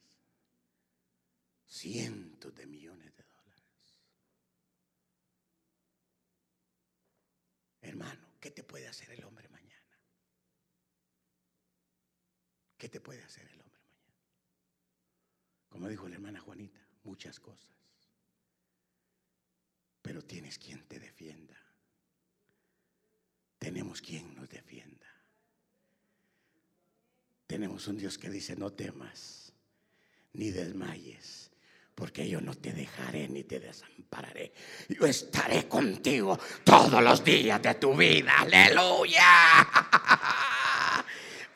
[1.65, 3.99] Cientos de millones de dólares.
[7.81, 9.67] Hermano, ¿qué te puede hacer el hombre mañana?
[12.77, 13.97] ¿Qué te puede hacer el hombre mañana?
[15.69, 17.75] Como dijo la hermana Juanita, muchas cosas.
[20.01, 21.61] Pero tienes quien te defienda.
[23.57, 25.16] Tenemos quien nos defienda.
[27.47, 29.53] Tenemos un Dios que dice, no temas,
[30.33, 31.49] ni desmayes,
[31.95, 34.53] porque yo no te dejaré ni te desampararé.
[34.89, 38.41] Yo estaré contigo todos los días de tu vida.
[38.41, 39.23] Aleluya.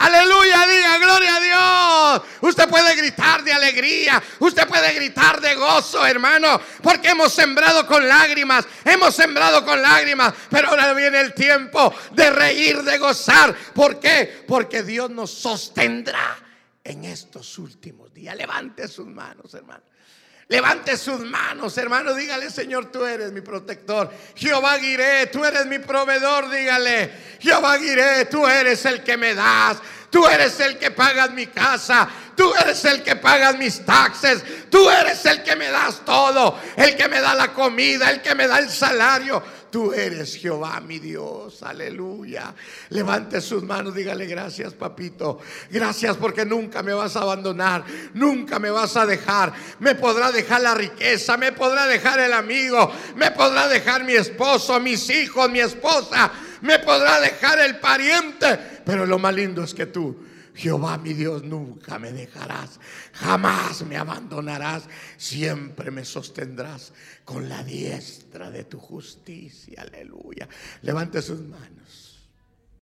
[0.02, 2.28] Aleluya, diga, gloria a Dios.
[2.42, 8.08] Usted puede gritar de alegría, usted puede gritar de gozo, hermano, porque hemos sembrado con
[8.08, 13.56] lágrimas, hemos sembrado con lágrimas, pero ahora viene el tiempo de reír, de gozar.
[13.76, 14.44] ¿Por qué?
[14.48, 16.36] Porque Dios nos sostendrá
[16.84, 18.36] en estos últimos días.
[18.36, 19.84] Levante sus manos, hermano.
[20.52, 22.14] Levante sus manos, hermano.
[22.14, 24.12] Dígale, Señor, tú eres mi protector.
[24.36, 26.50] Jehová Guiré, tú eres mi proveedor.
[26.50, 29.78] Dígale, Jehová Guiré, tú eres el que me das.
[30.10, 32.06] Tú eres el que pagas mi casa.
[32.36, 34.44] Tú eres el que pagas mis taxes.
[34.70, 36.60] Tú eres el que me das todo.
[36.76, 38.10] El que me da la comida.
[38.10, 39.42] El que me da el salario.
[39.72, 42.54] Tú eres Jehová mi Dios, aleluya.
[42.90, 45.40] Levante sus manos, dígale gracias papito.
[45.70, 49.54] Gracias porque nunca me vas a abandonar, nunca me vas a dejar.
[49.80, 54.80] Me podrá dejar la riqueza, me podrá dejar el amigo, me podrá dejar mi esposo,
[54.80, 58.60] mis hijos, mi esposa, me podrá dejar el pariente.
[58.86, 62.80] Pero lo más lindo es que tú Jehová mi Dios, nunca me dejarás,
[63.14, 64.84] jamás me abandonarás,
[65.18, 66.94] siempre me sostendrás
[67.26, 69.82] con la diestra de tu justicia.
[69.82, 70.48] Aleluya.
[70.82, 71.81] Levante sus manos.